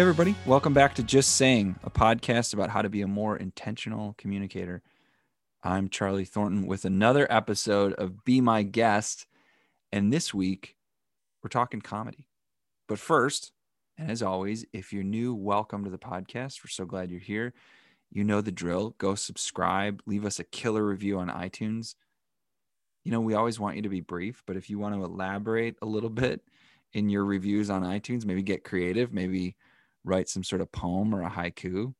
Hey, 0.00 0.04
everybody. 0.04 0.34
Welcome 0.46 0.72
back 0.72 0.94
to 0.94 1.02
Just 1.02 1.36
Saying, 1.36 1.76
a 1.84 1.90
podcast 1.90 2.54
about 2.54 2.70
how 2.70 2.80
to 2.80 2.88
be 2.88 3.02
a 3.02 3.06
more 3.06 3.36
intentional 3.36 4.14
communicator. 4.16 4.80
I'm 5.62 5.90
Charlie 5.90 6.24
Thornton 6.24 6.66
with 6.66 6.86
another 6.86 7.30
episode 7.30 7.92
of 7.92 8.24
Be 8.24 8.40
My 8.40 8.62
Guest. 8.62 9.26
And 9.92 10.10
this 10.10 10.32
week, 10.32 10.74
we're 11.42 11.50
talking 11.50 11.82
comedy. 11.82 12.26
But 12.88 12.98
first, 12.98 13.52
and 13.98 14.10
as 14.10 14.22
always, 14.22 14.64
if 14.72 14.90
you're 14.90 15.02
new, 15.02 15.34
welcome 15.34 15.84
to 15.84 15.90
the 15.90 15.98
podcast. 15.98 16.64
We're 16.64 16.70
so 16.70 16.86
glad 16.86 17.10
you're 17.10 17.20
here. 17.20 17.52
You 18.10 18.24
know 18.24 18.40
the 18.40 18.50
drill. 18.50 18.94
Go 18.96 19.14
subscribe, 19.16 20.00
leave 20.06 20.24
us 20.24 20.38
a 20.38 20.44
killer 20.44 20.82
review 20.82 21.18
on 21.18 21.28
iTunes. 21.28 21.94
You 23.04 23.12
know, 23.12 23.20
we 23.20 23.34
always 23.34 23.60
want 23.60 23.76
you 23.76 23.82
to 23.82 23.90
be 23.90 24.00
brief, 24.00 24.44
but 24.46 24.56
if 24.56 24.70
you 24.70 24.78
want 24.78 24.94
to 24.94 25.04
elaborate 25.04 25.76
a 25.82 25.86
little 25.86 26.08
bit 26.08 26.40
in 26.94 27.10
your 27.10 27.26
reviews 27.26 27.68
on 27.68 27.82
iTunes, 27.82 28.24
maybe 28.24 28.42
get 28.42 28.64
creative, 28.64 29.12
maybe 29.12 29.56
write 30.04 30.28
some 30.28 30.44
sort 30.44 30.62
of 30.62 30.72
poem 30.72 31.14
or 31.14 31.22
a 31.22 31.30
haiku. 31.30 31.94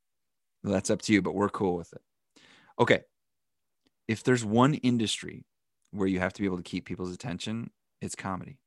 That's 0.63 0.89
up 0.89 1.01
to 1.03 1.13
you, 1.13 1.21
but 1.21 1.35
we're 1.35 1.49
cool 1.49 1.75
with 1.75 1.93
it. 1.93 2.01
Okay. 2.79 3.01
If 4.07 4.23
there's 4.23 4.43
one 4.43 4.75
industry 4.75 5.45
where 5.91 6.07
you 6.07 6.19
have 6.19 6.33
to 6.33 6.41
be 6.41 6.45
able 6.45 6.57
to 6.57 6.63
keep 6.63 6.85
people's 6.85 7.13
attention, 7.13 7.71
it's 8.01 8.15
comedy. 8.15 8.57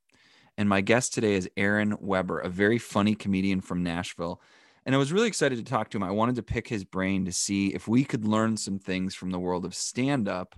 And 0.57 0.69
my 0.69 0.81
guest 0.81 1.13
today 1.13 1.33
is 1.33 1.49
Aaron 1.57 1.97
Weber, 1.99 2.39
a 2.39 2.49
very 2.49 2.77
funny 2.77 3.15
comedian 3.15 3.61
from 3.61 3.83
Nashville. 3.83 4.41
And 4.85 4.95
I 4.95 4.97
was 4.97 5.11
really 5.11 5.27
excited 5.27 5.57
to 5.57 5.69
talk 5.69 5.89
to 5.89 5.97
him. 5.97 6.03
I 6.03 6.11
wanted 6.11 6.35
to 6.35 6.43
pick 6.43 6.67
his 6.67 6.83
brain 6.83 7.25
to 7.25 7.31
see 7.31 7.69
if 7.69 7.87
we 7.87 8.03
could 8.03 8.25
learn 8.25 8.55
some 8.55 8.79
things 8.79 9.15
from 9.15 9.31
the 9.31 9.39
world 9.39 9.65
of 9.65 9.75
stand 9.75 10.29
up 10.29 10.55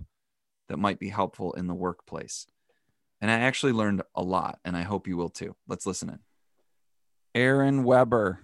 that 0.68 0.78
might 0.78 0.98
be 0.98 1.08
helpful 1.08 1.52
in 1.54 1.66
the 1.66 1.74
workplace. 1.74 2.46
And 3.20 3.30
I 3.30 3.40
actually 3.40 3.72
learned 3.72 4.02
a 4.14 4.22
lot, 4.22 4.60
and 4.64 4.76
I 4.76 4.82
hope 4.82 5.08
you 5.08 5.16
will 5.16 5.30
too. 5.30 5.56
Let's 5.66 5.86
listen 5.86 6.10
in. 6.10 6.18
Aaron 7.34 7.82
Weber, 7.84 8.40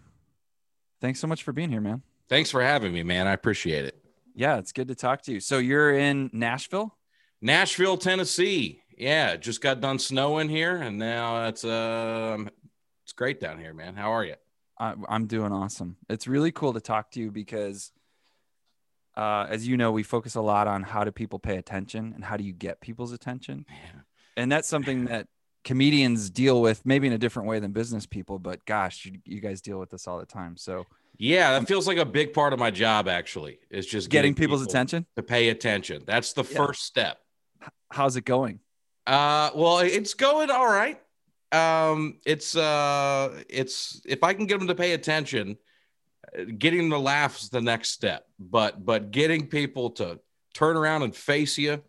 thanks 1.04 1.20
so 1.20 1.26
much 1.26 1.42
for 1.42 1.52
being 1.52 1.68
here, 1.68 1.82
man. 1.82 2.00
Thanks 2.30 2.50
for 2.50 2.62
having 2.62 2.90
me, 2.90 3.02
man. 3.02 3.26
I 3.26 3.34
appreciate 3.34 3.84
it. 3.84 4.02
Yeah, 4.34 4.56
it's 4.56 4.72
good 4.72 4.88
to 4.88 4.94
talk 4.94 5.20
to 5.24 5.32
you. 5.32 5.40
So 5.40 5.58
you're 5.58 5.92
in 5.92 6.30
Nashville? 6.32 6.96
Nashville, 7.42 7.98
Tennessee. 7.98 8.80
Yeah, 8.96 9.36
just 9.36 9.60
got 9.60 9.82
done 9.82 9.98
snowing 9.98 10.48
here, 10.48 10.76
and 10.76 10.98
now 10.98 11.46
it's 11.48 11.62
um, 11.62 12.48
it's 13.02 13.12
great 13.12 13.38
down 13.38 13.58
here, 13.58 13.74
man. 13.74 13.96
How 13.96 14.12
are 14.12 14.24
you? 14.24 14.36
I, 14.78 14.94
I'm 15.06 15.26
doing 15.26 15.52
awesome. 15.52 15.98
It's 16.08 16.26
really 16.26 16.52
cool 16.52 16.72
to 16.72 16.80
talk 16.80 17.10
to 17.10 17.20
you 17.20 17.30
because, 17.30 17.92
uh, 19.14 19.46
as 19.50 19.68
you 19.68 19.76
know, 19.76 19.92
we 19.92 20.04
focus 20.04 20.36
a 20.36 20.40
lot 20.40 20.68
on 20.68 20.84
how 20.84 21.04
do 21.04 21.10
people 21.10 21.38
pay 21.38 21.58
attention 21.58 22.12
and 22.14 22.24
how 22.24 22.38
do 22.38 22.44
you 22.44 22.54
get 22.54 22.80
people's 22.80 23.12
attention. 23.12 23.66
Yeah. 23.68 24.00
And 24.38 24.50
that's 24.50 24.68
something 24.68 25.04
that 25.04 25.26
comedians 25.64 26.30
deal 26.30 26.60
with, 26.60 26.84
maybe 26.84 27.06
in 27.06 27.12
a 27.12 27.18
different 27.18 27.48
way 27.48 27.58
than 27.58 27.72
business 27.72 28.06
people. 28.06 28.38
But 28.38 28.64
gosh, 28.66 29.06
you, 29.06 29.18
you 29.24 29.40
guys 29.40 29.60
deal 29.60 29.78
with 29.78 29.90
this 29.90 30.06
all 30.06 30.18
the 30.18 30.26
time. 30.26 30.56
So 30.56 30.84
Yeah, 31.18 31.58
that 31.58 31.66
feels 31.66 31.86
like 31.86 31.98
a 31.98 32.04
big 32.04 32.32
part 32.32 32.52
of 32.52 32.58
my 32.58 32.70
job. 32.70 33.08
Actually, 33.08 33.58
is 33.70 33.86
just 33.86 34.10
getting 34.10 34.34
people's 34.34 34.62
attention. 34.62 35.06
to 35.16 35.22
pay 35.22 35.48
attention. 35.48 36.02
That's 36.06 36.32
the 36.32 36.44
Yeah. 36.44 36.56
first 36.56 36.82
step. 36.84 37.18
How's 37.90 38.16
it 38.16 38.24
going? 38.24 38.60
Uh, 39.06 39.50
well, 39.54 39.78
it's 39.78 40.14
going 40.14 40.50
all 40.50 40.66
right. 40.66 41.00
Um, 41.52 42.18
it's 42.26 42.56
uh, 42.56 43.42
it's 43.48 44.00
if 44.06 44.24
I 44.24 44.34
can 44.34 44.46
get 44.46 44.58
them 44.58 44.68
to 44.68 44.74
pay 44.74 44.92
attention, 44.92 45.56
uh, 46.36 46.44
getting 46.58 46.88
the 46.88 46.98
laughs 46.98 47.44
is 47.44 47.50
the 47.50 47.60
next 47.60 47.90
step. 47.90 48.26
But 48.38 48.84
but 48.84 49.10
getting 49.12 49.46
people 49.46 49.90
to 49.90 50.18
turn 50.52 50.76
around 50.76 51.02
and 51.02 51.14
face 51.14 51.56
you, 51.58 51.82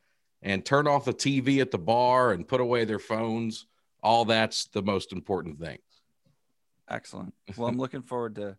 and 0.46 0.64
turn 0.64 0.88
off 0.88 1.04
the 1.06 1.14
TV 1.14 1.60
at 1.60 1.72
the 1.72 1.78
bar 1.80 2.32
and 2.32 2.48
put 2.48 2.62
away 2.62 2.86
their 2.86 3.00
phones, 3.00 3.66
all 4.04 4.24
that's 4.26 4.66
the 4.66 4.84
most 4.84 5.12
important 5.12 5.60
thing. 5.60 5.80
Excellent. 6.88 7.34
Well, 7.58 7.68
I'm 7.68 7.78
looking 7.78 8.04
forward 8.04 8.36
to 8.36 8.56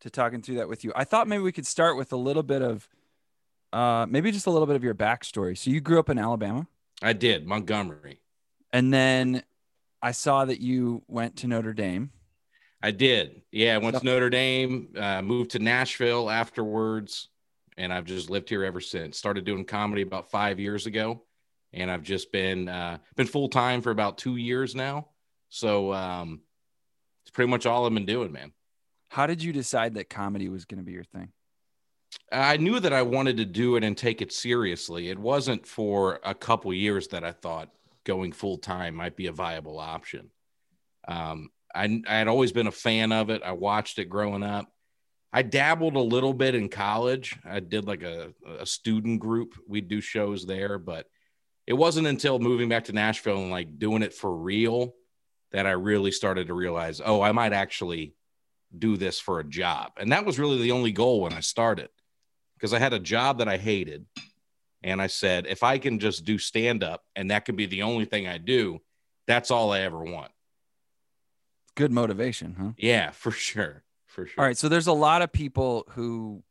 to 0.00 0.10
talking 0.10 0.42
through 0.42 0.56
that 0.56 0.68
with 0.68 0.84
you. 0.84 0.92
I 0.94 1.04
thought 1.04 1.26
maybe 1.26 1.42
we 1.42 1.50
could 1.52 1.66
start 1.66 1.96
with 1.96 2.12
a 2.12 2.16
little 2.16 2.42
bit 2.42 2.60
of 2.60 2.86
uh 3.72 4.06
maybe 4.08 4.30
just 4.30 4.46
a 4.46 4.50
little 4.50 4.66
bit 4.66 4.76
of 4.76 4.84
your 4.84 4.94
backstory. 4.94 5.56
So 5.56 5.70
you 5.70 5.80
grew 5.80 5.98
up 5.98 6.10
in 6.10 6.18
Alabama 6.18 6.66
I 7.02 7.14
did 7.14 7.46
Montgomery. 7.46 8.20
and 8.72 8.92
then 8.92 9.42
I 10.02 10.12
saw 10.12 10.44
that 10.44 10.60
you 10.60 11.02
went 11.08 11.36
to 11.36 11.46
Notre 11.46 11.72
Dame. 11.72 12.10
I 12.82 12.90
did. 12.90 13.40
Yeah, 13.50 13.76
I 13.76 13.78
went 13.78 13.96
So- 13.96 14.00
to 14.00 14.04
Notre 14.04 14.28
Dame, 14.28 14.88
uh, 14.94 15.22
moved 15.22 15.52
to 15.52 15.58
Nashville 15.58 16.28
afterwards, 16.28 17.30
and 17.76 17.92
I've 17.92 18.04
just 18.04 18.30
lived 18.30 18.48
here 18.48 18.64
ever 18.64 18.80
since. 18.80 19.18
Started 19.18 19.44
doing 19.44 19.64
comedy 19.64 20.02
about 20.02 20.30
five 20.30 20.60
years 20.60 20.86
ago, 20.86 21.22
and 21.72 21.90
I've 21.90 22.02
just 22.02 22.32
been 22.32 22.68
uh, 22.68 22.98
been 23.16 23.26
full 23.26 23.48
time 23.48 23.82
for 23.82 23.90
about 23.90 24.18
two 24.18 24.36
years 24.36 24.74
now. 24.74 25.08
So 25.48 25.92
um, 25.92 26.40
it's 27.24 27.30
pretty 27.30 27.50
much 27.50 27.66
all 27.66 27.86
I've 27.86 27.94
been 27.94 28.06
doing, 28.06 28.32
man. 28.32 28.52
How 29.08 29.26
did 29.26 29.42
you 29.42 29.52
decide 29.52 29.94
that 29.94 30.10
comedy 30.10 30.48
was 30.48 30.64
going 30.64 30.78
to 30.78 30.84
be 30.84 30.92
your 30.92 31.04
thing? 31.04 31.30
I 32.32 32.56
knew 32.56 32.80
that 32.80 32.92
I 32.92 33.02
wanted 33.02 33.36
to 33.38 33.44
do 33.44 33.76
it 33.76 33.84
and 33.84 33.96
take 33.96 34.22
it 34.22 34.32
seriously. 34.32 35.08
It 35.08 35.18
wasn't 35.18 35.66
for 35.66 36.20
a 36.24 36.34
couple 36.34 36.72
years 36.72 37.08
that 37.08 37.24
I 37.24 37.32
thought 37.32 37.70
going 38.04 38.32
full 38.32 38.58
time 38.58 38.94
might 38.94 39.16
be 39.16 39.26
a 39.26 39.32
viable 39.32 39.78
option. 39.78 40.30
Um, 41.06 41.50
I, 41.74 42.02
I 42.06 42.16
had 42.16 42.28
always 42.28 42.52
been 42.52 42.66
a 42.66 42.72
fan 42.72 43.12
of 43.12 43.30
it. 43.30 43.42
I 43.44 43.52
watched 43.52 43.98
it 43.98 44.06
growing 44.06 44.42
up. 44.42 44.70
I 45.34 45.42
dabbled 45.42 45.96
a 45.96 46.00
little 46.00 46.32
bit 46.32 46.54
in 46.54 46.68
college. 46.68 47.36
I 47.44 47.58
did 47.58 47.88
like 47.88 48.04
a, 48.04 48.32
a 48.60 48.64
student 48.64 49.18
group. 49.18 49.54
We'd 49.66 49.88
do 49.88 50.00
shows 50.00 50.46
there, 50.46 50.78
but 50.78 51.06
it 51.66 51.72
wasn't 51.72 52.06
until 52.06 52.38
moving 52.38 52.68
back 52.68 52.84
to 52.84 52.92
Nashville 52.92 53.38
and 53.38 53.50
like 53.50 53.80
doing 53.80 54.04
it 54.04 54.14
for 54.14 54.32
real 54.32 54.94
that 55.50 55.66
I 55.66 55.72
really 55.72 56.12
started 56.12 56.46
to 56.46 56.54
realize, 56.54 57.00
oh, 57.04 57.20
I 57.20 57.32
might 57.32 57.52
actually 57.52 58.14
do 58.78 58.96
this 58.96 59.18
for 59.18 59.40
a 59.40 59.44
job. 59.44 59.92
And 59.96 60.12
that 60.12 60.24
was 60.24 60.38
really 60.38 60.62
the 60.62 60.70
only 60.70 60.92
goal 60.92 61.22
when 61.22 61.32
I 61.32 61.40
started 61.40 61.88
because 62.56 62.72
I 62.72 62.78
had 62.78 62.92
a 62.92 63.00
job 63.00 63.38
that 63.38 63.48
I 63.48 63.56
hated. 63.56 64.06
And 64.84 65.02
I 65.02 65.08
said, 65.08 65.46
if 65.48 65.64
I 65.64 65.78
can 65.78 65.98
just 65.98 66.24
do 66.24 66.38
stand 66.38 66.84
up 66.84 67.02
and 67.16 67.32
that 67.32 67.44
can 67.44 67.56
be 67.56 67.66
the 67.66 67.82
only 67.82 68.04
thing 68.04 68.28
I 68.28 68.38
do, 68.38 68.80
that's 69.26 69.50
all 69.50 69.72
I 69.72 69.80
ever 69.80 70.02
want. 70.02 70.30
Good 71.74 71.90
motivation, 71.90 72.54
huh? 72.56 72.70
Yeah, 72.76 73.10
for 73.12 73.32
sure. 73.32 73.83
For 74.14 74.26
sure. 74.26 74.40
All 74.40 74.46
right, 74.46 74.56
so 74.56 74.68
there's 74.68 74.86
a 74.86 74.92
lot 74.92 75.22
of 75.22 75.32
people 75.32 75.84
who 75.90 76.44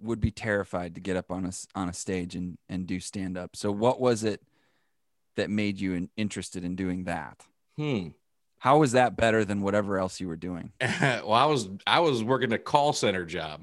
would 0.00 0.18
be 0.18 0.30
terrified 0.30 0.94
to 0.94 1.00
get 1.00 1.16
up 1.16 1.30
on 1.30 1.44
a 1.44 1.52
on 1.74 1.88
a 1.90 1.92
stage 1.92 2.34
and 2.34 2.56
and 2.70 2.86
do 2.86 3.00
stand 3.00 3.36
up. 3.36 3.54
So 3.54 3.70
what 3.70 4.00
was 4.00 4.24
it 4.24 4.42
that 5.36 5.50
made 5.50 5.78
you 5.78 5.92
in, 5.92 6.08
interested 6.16 6.64
in 6.64 6.74
doing 6.74 7.04
that? 7.04 7.44
Hmm. 7.76 8.08
How 8.58 8.78
was 8.78 8.92
that 8.92 9.16
better 9.16 9.44
than 9.44 9.60
whatever 9.60 9.98
else 9.98 10.20
you 10.20 10.28
were 10.28 10.36
doing? 10.36 10.72
well, 10.80 11.32
I 11.32 11.44
was 11.44 11.68
I 11.86 12.00
was 12.00 12.24
working 12.24 12.52
a 12.52 12.58
call 12.58 12.94
center 12.94 13.26
job 13.26 13.62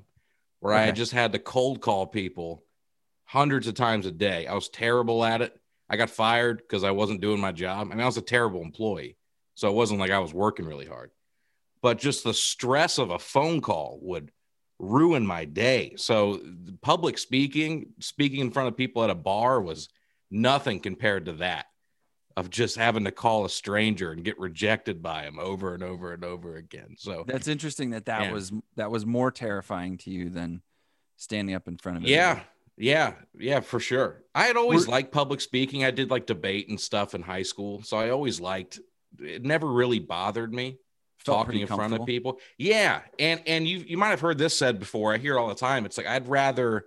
where 0.59 0.73
I 0.75 0.91
just 0.91 1.11
had 1.11 1.31
to 1.31 1.39
cold 1.39 1.81
call 1.81 2.05
people 2.05 2.63
hundreds 3.25 3.67
of 3.67 3.73
times 3.73 4.05
a 4.05 4.11
day. 4.11 4.45
I 4.45 4.53
was 4.53 4.69
terrible 4.69 5.25
at 5.25 5.41
it. 5.41 5.59
I 5.89 5.97
got 5.97 6.11
fired 6.11 6.59
because 6.59 6.83
I 6.83 6.91
wasn't 6.91 7.21
doing 7.21 7.41
my 7.41 7.51
job. 7.51 7.87
I 7.87 7.95
mean, 7.95 8.03
I 8.03 8.05
was 8.05 8.17
a 8.17 8.21
terrible 8.21 8.61
employee. 8.61 9.17
So 9.55 9.69
it 9.69 9.73
wasn't 9.73 9.99
like 9.99 10.11
I 10.11 10.19
was 10.19 10.33
working 10.33 10.65
really 10.65 10.85
hard. 10.85 11.11
But 11.83 11.99
just 11.99 12.23
the 12.23 12.33
stress 12.33 12.97
of 12.97 13.11
a 13.11 13.19
phone 13.19 13.61
call 13.61 13.99
would 14.01 14.31
ruin 14.79 15.27
my 15.27 15.45
day. 15.45 15.93
So 15.97 16.41
public 16.81 17.17
speaking, 17.19 17.87
speaking 17.99 18.39
in 18.39 18.51
front 18.51 18.69
of 18.69 18.77
people 18.77 19.03
at 19.03 19.09
a 19.11 19.15
bar 19.15 19.61
was 19.61 19.89
nothing 20.31 20.79
compared 20.79 21.25
to 21.25 21.33
that 21.33 21.67
of 22.35 22.49
just 22.49 22.77
having 22.77 23.03
to 23.03 23.11
call 23.11 23.45
a 23.45 23.49
stranger 23.49 24.11
and 24.11 24.23
get 24.23 24.39
rejected 24.39 25.03
by 25.03 25.23
him 25.23 25.37
over 25.39 25.75
and 25.75 25.83
over 25.83 26.13
and 26.13 26.23
over 26.23 26.55
again. 26.55 26.95
So 26.97 27.23
That's 27.27 27.47
interesting 27.47 27.91
that 27.91 28.05
that 28.05 28.23
Yeah. 28.23 28.31
was 28.31 28.51
that 28.75 28.89
was 28.89 29.05
more 29.05 29.29
terrifying 29.29 29.97
to 29.99 30.09
you 30.09 30.29
than 30.29 30.63
standing 31.17 31.53
up 31.53 31.67
in 31.67 31.77
front 31.77 31.97
of 31.99 32.03
yeah, 32.05 32.29
everybody. 32.29 32.47
yeah, 32.77 33.13
yeah, 33.37 33.59
for 33.59 33.79
sure. 33.79 34.23
I 34.33 34.45
had 34.45 34.57
always 34.57 34.87
Were- 34.87 34.91
liked 34.93 35.11
public 35.11 35.41
speaking. 35.41 35.83
I 35.83 35.91
did 35.91 36.09
like 36.09 36.25
debate 36.25 36.69
and 36.69 36.79
stuff 36.81 37.13
in 37.13 37.21
high 37.21 37.43
school. 37.43 37.83
So 37.83 37.97
I 37.97 38.09
always 38.09 38.39
liked 38.39 38.79
it 39.19 39.43
never 39.43 39.67
really 39.71 39.99
bothered 39.99 40.51
me 40.51 40.79
talking 41.23 41.61
in 41.61 41.67
front 41.67 41.93
of 41.93 42.05
people. 42.05 42.39
Yeah. 42.57 43.01
And 43.19 43.41
and 43.45 43.67
you 43.67 43.79
you 43.79 43.97
might 43.97 44.09
have 44.09 44.21
heard 44.21 44.37
this 44.37 44.57
said 44.57 44.79
before. 44.79 45.13
I 45.13 45.17
hear 45.17 45.35
it 45.35 45.39
all 45.39 45.47
the 45.47 45.55
time. 45.55 45.85
It's 45.85 45.97
like 45.97 46.07
I'd 46.07 46.27
rather 46.27 46.85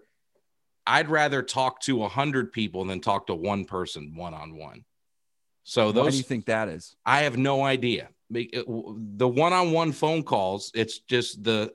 I'd 0.87 1.09
rather 1.09 1.43
talk 1.43 1.81
to 1.83 2.05
a 2.05 2.09
hundred 2.09 2.53
people 2.53 2.85
than 2.85 3.01
talk 3.01 3.27
to 3.27 3.35
one 3.35 3.65
person 3.65 4.15
one 4.17 4.35
on 4.35 4.57
one. 4.57 4.85
So 5.65 5.87
Why 5.87 5.93
those 5.93 6.13
do 6.13 6.19
you 6.19 6.23
think 6.23 6.47
that 6.47 6.69
is? 6.69 6.95
I 7.05 7.23
have 7.23 7.37
no 7.37 7.65
idea. 7.65 8.09
The 8.31 9.29
one-on-one 9.29 9.93
phone 9.93 10.25
calls, 10.25 10.73
it's 10.75 10.99
just 11.01 11.43
the 11.43 11.73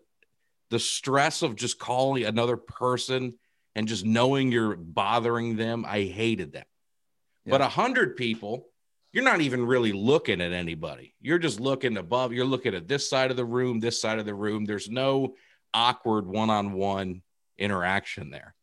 the 0.70 0.80
stress 0.80 1.42
of 1.42 1.56
just 1.56 1.78
calling 1.80 2.24
another 2.24 2.58
person 2.58 3.38
and 3.76 3.88
just 3.88 4.06
knowing 4.06 4.52
you're 4.52 4.76
bothering 4.76 5.58
them. 5.58 5.86
I 5.86 6.04
hated 6.04 6.54
that. 6.54 6.68
But 7.46 7.62
a 7.62 7.68
hundred 7.68 8.16
people, 8.16 8.68
you're 9.14 9.24
not 9.24 9.42
even 9.42 9.66
really 9.66 9.92
looking 9.92 10.42
at 10.42 10.52
anybody. 10.54 11.14
You're 11.22 11.40
just 11.40 11.60
looking 11.60 11.98
above. 11.98 12.34
You're 12.34 12.46
looking 12.46 12.74
at 12.76 12.88
this 12.88 13.10
side 13.10 13.32
of 13.32 13.38
the 13.38 13.46
room, 13.46 13.80
this 13.80 14.00
side 14.02 14.20
of 14.20 14.26
the 14.26 14.34
room. 14.36 14.66
There's 14.66 14.90
no 14.90 15.36
awkward 15.74 16.28
one-on-one 16.28 17.22
interaction 17.58 18.30
there. 18.32 18.56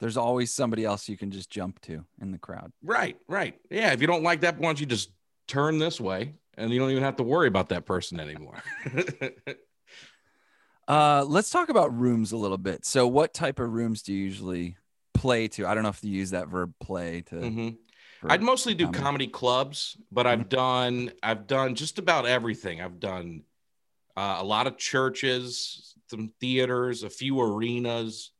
There's 0.00 0.16
always 0.16 0.52
somebody 0.54 0.84
else 0.84 1.08
you 1.08 1.16
can 1.16 1.30
just 1.30 1.50
jump 1.50 1.80
to 1.82 2.04
in 2.20 2.30
the 2.30 2.38
crowd. 2.38 2.72
Right, 2.82 3.16
right. 3.26 3.58
Yeah. 3.70 3.92
If 3.92 4.00
you 4.00 4.06
don't 4.06 4.22
like 4.22 4.40
that, 4.42 4.58
why 4.58 4.66
don't 4.66 4.80
you 4.80 4.86
just 4.86 5.10
turn 5.48 5.78
this 5.78 6.00
way 6.00 6.34
and 6.56 6.70
you 6.70 6.78
don't 6.78 6.90
even 6.90 7.02
have 7.02 7.16
to 7.16 7.24
worry 7.24 7.48
about 7.48 7.70
that 7.70 7.84
person 7.86 8.20
anymore? 8.20 8.62
Uh, 10.86 11.22
let's 11.28 11.50
talk 11.50 11.68
about 11.68 11.94
rooms 11.94 12.32
a 12.32 12.36
little 12.38 12.56
bit. 12.56 12.86
So, 12.86 13.06
what 13.06 13.34
type 13.34 13.60
of 13.60 13.70
rooms 13.70 14.02
do 14.02 14.14
you 14.14 14.24
usually 14.24 14.78
play 15.12 15.46
to? 15.48 15.66
I 15.66 15.74
don't 15.74 15.82
know 15.82 15.90
if 15.90 16.02
you 16.02 16.10
use 16.10 16.30
that 16.30 16.48
verb 16.48 16.72
"play" 16.80 17.20
to. 17.26 17.34
Mhm. 17.34 17.76
I'd 18.24 18.42
mostly 18.42 18.74
do 18.74 18.84
comedy. 18.84 19.02
comedy 19.02 19.26
clubs, 19.28 19.96
but 20.10 20.26
I've 20.26 20.48
done 20.48 21.12
I've 21.22 21.46
done 21.46 21.74
just 21.74 21.98
about 21.98 22.26
everything. 22.26 22.80
I've 22.80 23.00
done 23.00 23.42
uh, 24.16 24.38
a 24.40 24.44
lot 24.44 24.66
of 24.66 24.76
churches, 24.76 25.94
some 26.08 26.32
theaters, 26.40 27.02
a 27.04 27.10
few 27.10 27.40
arenas, 27.40 28.32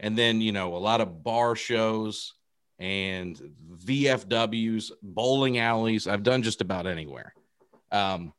and 0.00 0.16
then 0.18 0.40
you 0.40 0.52
know 0.52 0.76
a 0.76 0.78
lot 0.78 1.00
of 1.00 1.22
bar 1.22 1.54
shows 1.54 2.34
and 2.78 3.40
VFWs, 3.84 4.90
bowling 5.02 5.58
alleys. 5.58 6.08
I've 6.08 6.24
done 6.24 6.42
just 6.42 6.60
about 6.60 6.86
anywhere. 6.86 7.32
Um, 7.92 8.32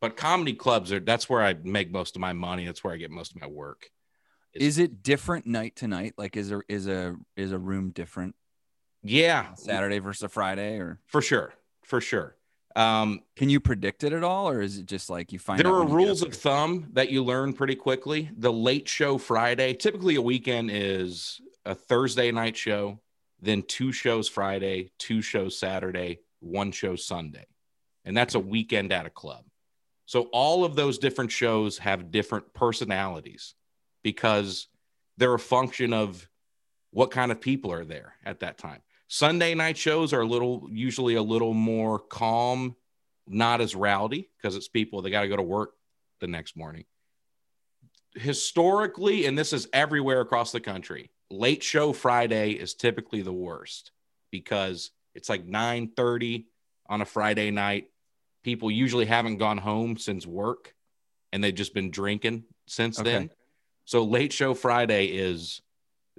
but 0.00 0.16
comedy 0.16 0.54
clubs 0.54 0.92
are 0.92 1.00
that's 1.00 1.28
where 1.28 1.42
I 1.42 1.54
make 1.54 1.90
most 1.90 2.14
of 2.14 2.20
my 2.20 2.32
money. 2.32 2.64
That's 2.64 2.84
where 2.84 2.94
I 2.94 2.96
get 2.96 3.10
most 3.10 3.34
of 3.34 3.40
my 3.40 3.48
work. 3.48 3.90
Is 4.54 4.78
it 4.78 5.02
different 5.02 5.46
night 5.46 5.76
to 5.76 5.88
night? 5.88 6.14
Like, 6.16 6.36
is 6.36 6.48
there 6.48 6.62
is 6.68 6.86
a 6.86 7.16
is 7.36 7.52
a 7.52 7.58
room 7.58 7.90
different 7.90 8.36
Yeah, 9.02 9.54
Saturday 9.54 9.98
versus 9.98 10.24
a 10.24 10.28
Friday, 10.28 10.78
or 10.78 10.98
for 11.06 11.22
sure, 11.22 11.54
for 11.82 12.00
sure. 12.00 12.36
Um, 12.76 13.22
can 13.36 13.48
you 13.48 13.60
predict 13.60 14.04
it 14.04 14.12
at 14.12 14.22
all, 14.22 14.48
or 14.48 14.60
is 14.60 14.78
it 14.78 14.86
just 14.86 15.10
like 15.10 15.32
you 15.32 15.38
find? 15.38 15.58
there 15.58 15.66
are 15.72 15.80
when 15.80 15.88
you 15.88 15.98
get 15.98 16.04
rules 16.06 16.22
of 16.22 16.34
thumb 16.34 16.88
that 16.92 17.10
you 17.10 17.24
learn 17.24 17.52
pretty 17.52 17.74
quickly. 17.74 18.30
The 18.36 18.52
late 18.52 18.88
show 18.88 19.18
Friday, 19.18 19.74
typically 19.74 20.16
a 20.16 20.22
weekend 20.22 20.70
is 20.70 21.40
a 21.64 21.74
Thursday 21.74 22.30
night 22.30 22.56
show, 22.56 23.00
then 23.40 23.62
two 23.62 23.92
shows 23.92 24.28
Friday, 24.28 24.90
two 24.98 25.22
shows 25.22 25.58
Saturday, 25.58 26.20
one 26.40 26.72
show 26.72 26.96
Sunday. 26.96 27.46
And 28.04 28.16
that's 28.16 28.34
a 28.34 28.40
weekend 28.40 28.92
at 28.92 29.06
a 29.06 29.10
club. 29.10 29.44
So 30.06 30.22
all 30.32 30.64
of 30.64 30.74
those 30.74 30.98
different 30.98 31.30
shows 31.30 31.78
have 31.78 32.10
different 32.10 32.54
personalities 32.54 33.54
because 34.02 34.68
they're 35.16 35.34
a 35.34 35.38
function 35.38 35.92
of 35.92 36.28
what 36.90 37.10
kind 37.10 37.30
of 37.30 37.40
people 37.40 37.72
are 37.72 37.84
there 37.84 38.14
at 38.24 38.40
that 38.40 38.56
time. 38.56 38.80
Sunday 39.08 39.54
night 39.54 39.76
shows 39.76 40.12
are 40.12 40.20
a 40.20 40.26
little 40.26 40.68
usually 40.70 41.14
a 41.14 41.22
little 41.22 41.54
more 41.54 41.98
calm, 41.98 42.76
not 43.26 43.60
as 43.60 43.74
rowdy 43.74 44.28
because 44.36 44.54
it's 44.54 44.68
people 44.68 45.00
they 45.02 45.10
got 45.10 45.22
to 45.22 45.28
go 45.28 45.36
to 45.36 45.42
work 45.42 45.72
the 46.20 46.26
next 46.26 46.56
morning. 46.56 46.84
Historically, 48.14 49.26
and 49.26 49.36
this 49.36 49.52
is 49.52 49.68
everywhere 49.72 50.20
across 50.20 50.52
the 50.52 50.60
country, 50.60 51.10
late 51.30 51.62
show 51.62 51.92
Friday 51.92 52.52
is 52.52 52.74
typically 52.74 53.22
the 53.22 53.32
worst 53.32 53.92
because 54.30 54.90
it's 55.14 55.28
like 55.28 55.46
9:30 55.46 56.46
on 56.86 57.00
a 57.00 57.06
Friday 57.06 57.50
night. 57.50 57.88
People 58.44 58.70
usually 58.70 59.06
haven't 59.06 59.38
gone 59.38 59.58
home 59.58 59.96
since 59.96 60.26
work 60.26 60.74
and 61.32 61.42
they've 61.42 61.54
just 61.54 61.74
been 61.74 61.90
drinking 61.90 62.44
since 62.66 62.98
Okay. 62.98 63.10
then. 63.10 63.30
So 63.84 64.04
late 64.04 64.32
show 64.32 64.54
Friday 64.54 65.06
is 65.06 65.62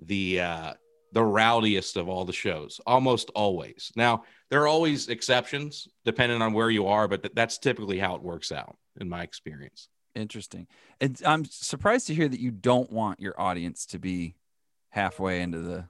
the 0.02 0.42
uh 0.42 0.74
the 1.14 1.24
rowdiest 1.24 1.98
of 1.98 2.08
all 2.10 2.26
the 2.26 2.34
shows 2.34 2.80
almost 2.86 3.30
always. 3.36 3.92
Now, 3.96 4.24
there 4.50 4.62
are 4.64 4.68
always 4.68 5.08
exceptions 5.10 5.88
depending 6.06 6.42
on 6.42 6.54
where 6.54 6.70
you 6.70 6.88
are, 6.88 7.08
but 7.08 7.24
th- 7.24 7.34
that's 7.36 7.58
typically 7.58 8.00
how 8.00 8.16
it 8.16 8.22
works 8.22 8.52
out 8.52 8.78
in 9.00 9.10
my 9.10 9.24
experience. 9.24 9.90
Interesting. 10.16 10.68
And 11.00 11.20
I'm 11.26 11.46
surprised 11.46 12.08
to 12.08 12.16
hear 12.16 12.28
that 12.28 12.40
you 12.40 12.52
don't 12.52 12.92
want 12.92 13.20
your 13.20 13.40
audience 13.40 13.86
to 13.88 14.00
be 14.00 14.36
halfway 14.90 15.42
into 15.42 15.60
the 15.60 15.86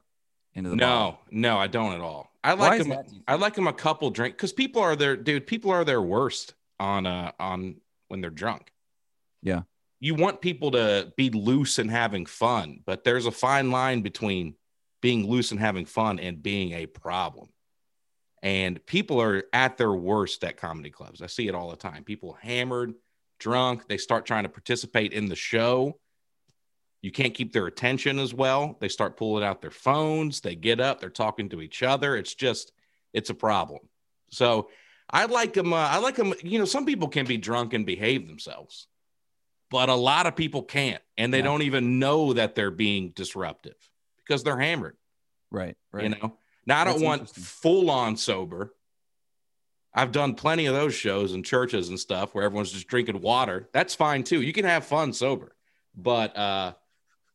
into 0.54 0.70
the 0.72 0.76
No, 0.76 0.86
bottle. 0.88 1.20
no, 1.32 1.58
I 1.58 1.68
don't 1.68 1.94
at 1.94 2.02
all. 2.02 2.32
I 2.44 2.54
Why 2.56 2.70
like 2.70 2.80
them. 2.80 2.90
that, 2.90 3.06
I 3.28 3.36
like 3.36 3.54
them 3.56 3.68
a 3.68 3.74
couple 3.74 4.10
drink 4.10 4.36
because 4.36 4.52
people 4.54 4.82
are 4.82 4.96
their 4.96 5.16
dude. 5.16 5.48
People 5.48 5.72
are 5.72 5.86
their 5.86 6.02
worst 6.02 6.54
on 6.80 7.06
uh 7.06 7.32
on 7.40 7.76
when 8.08 8.22
they're 8.22 8.30
drunk. 8.30 8.72
Yeah. 9.42 9.62
you 10.02 10.16
want 10.16 10.42
people 10.42 10.72
to 10.72 11.14
be 11.18 11.30
loose 11.30 11.78
and 11.80 11.90
having 11.92 12.26
fun, 12.26 12.82
but 12.86 13.04
there's 13.04 13.26
a 13.26 13.32
fine 13.32 13.72
line 13.72 14.02
between 14.02 14.56
being 15.02 15.28
loose 15.28 15.52
and 15.52 15.60
having 15.60 15.86
fun 15.86 16.20
and 16.20 16.42
being 16.44 16.74
a 16.74 16.86
problem. 16.86 17.50
And 18.42 18.84
people 18.86 19.22
are 19.22 19.44
at 19.54 19.78
their 19.78 19.92
worst 19.92 20.44
at 20.44 20.58
comedy 20.58 20.90
clubs. 20.90 21.22
I 21.22 21.28
see 21.28 21.48
it 21.48 21.56
all 21.56 21.70
the 21.70 21.76
time. 21.76 22.04
People 22.04 22.38
hammered, 22.42 22.94
drunk, 23.40 23.88
they 23.88 23.98
start 23.98 24.26
trying 24.26 24.44
to 24.44 24.50
participate 24.50 25.14
in 25.14 25.28
the 25.28 25.36
show. 25.36 26.00
You 27.02 27.12
can't 27.12 27.34
keep 27.34 27.54
their 27.54 27.68
attention 27.68 28.20
as 28.20 28.34
well. 28.34 28.78
They 28.80 28.90
start 28.90 29.18
pulling 29.18 29.44
out 29.44 29.62
their 29.62 29.72
phones, 29.72 30.42
they 30.42 30.56
get 30.56 30.80
up, 30.82 31.00
they're 31.00 31.10
talking 31.10 31.50
to 31.50 31.62
each 31.62 31.84
other. 31.84 32.16
It's 32.16 32.36
just 32.36 32.74
it's 33.14 33.30
a 33.30 33.34
problem. 33.36 33.80
So, 34.32 34.70
I 35.10 35.26
like 35.26 35.54
them 35.54 35.74
uh, 35.74 35.78
I 35.78 35.98
like 35.98 36.16
them, 36.16 36.34
you 36.44 36.60
know, 36.60 36.66
some 36.66 36.86
people 36.86 37.08
can 37.08 37.26
be 37.26 37.38
drunk 37.38 37.74
and 37.74 37.86
behave 37.86 38.28
themselves. 38.28 38.88
But 39.72 39.90
a 39.90 39.96
lot 39.96 40.28
of 40.28 40.36
people 40.36 40.64
can't 40.64 41.02
and 41.18 41.34
they 41.34 41.40
Yeah. 41.40 41.46
don't 41.46 41.62
even 41.64 42.00
know 42.00 42.34
that 42.34 42.56
they're 42.56 42.72
being 42.72 43.10
disruptive 43.12 43.78
because 44.30 44.44
they're 44.44 44.60
hammered 44.60 44.96
Right. 45.52 45.76
Right. 45.92 46.04
you 46.04 46.10
know 46.10 46.38
now 46.68 46.80
i 46.80 46.84
don't 46.84 47.00
That's 47.00 47.04
want 47.04 47.30
full 47.32 47.90
on 47.90 48.16
sober 48.16 48.76
i've 49.96 50.12
done 50.12 50.36
plenty 50.36 50.68
of 50.68 50.76
those 50.76 50.94
shows 50.94 51.34
in 51.34 51.42
churches 51.42 51.90
and 51.90 52.00
stuff 52.00 52.36
where 52.36 52.44
everyone's 52.44 52.72
just 52.72 52.88
drinking 52.88 53.20
water 53.22 53.68
that's 53.74 53.96
fine 53.96 54.24
too 54.24 54.42
you 54.42 54.54
can 54.54 54.66
have 54.66 54.86
fun 54.86 55.12
sober 55.12 55.56
but 55.96 56.38
uh 56.38 56.74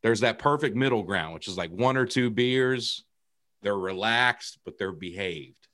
there's 0.03 0.21
that 0.21 0.39
perfect 0.39 0.77
middle 0.77 1.03
ground 1.03 1.35
which 1.35 1.49
is 1.49 1.59
like 1.59 1.71
one 1.73 1.97
or 1.97 2.07
two 2.07 2.31
beers 2.31 3.03
they're 3.63 3.77
relaxed 3.77 4.59
but 4.65 4.79
they're 4.79 4.93
behaved 4.93 5.67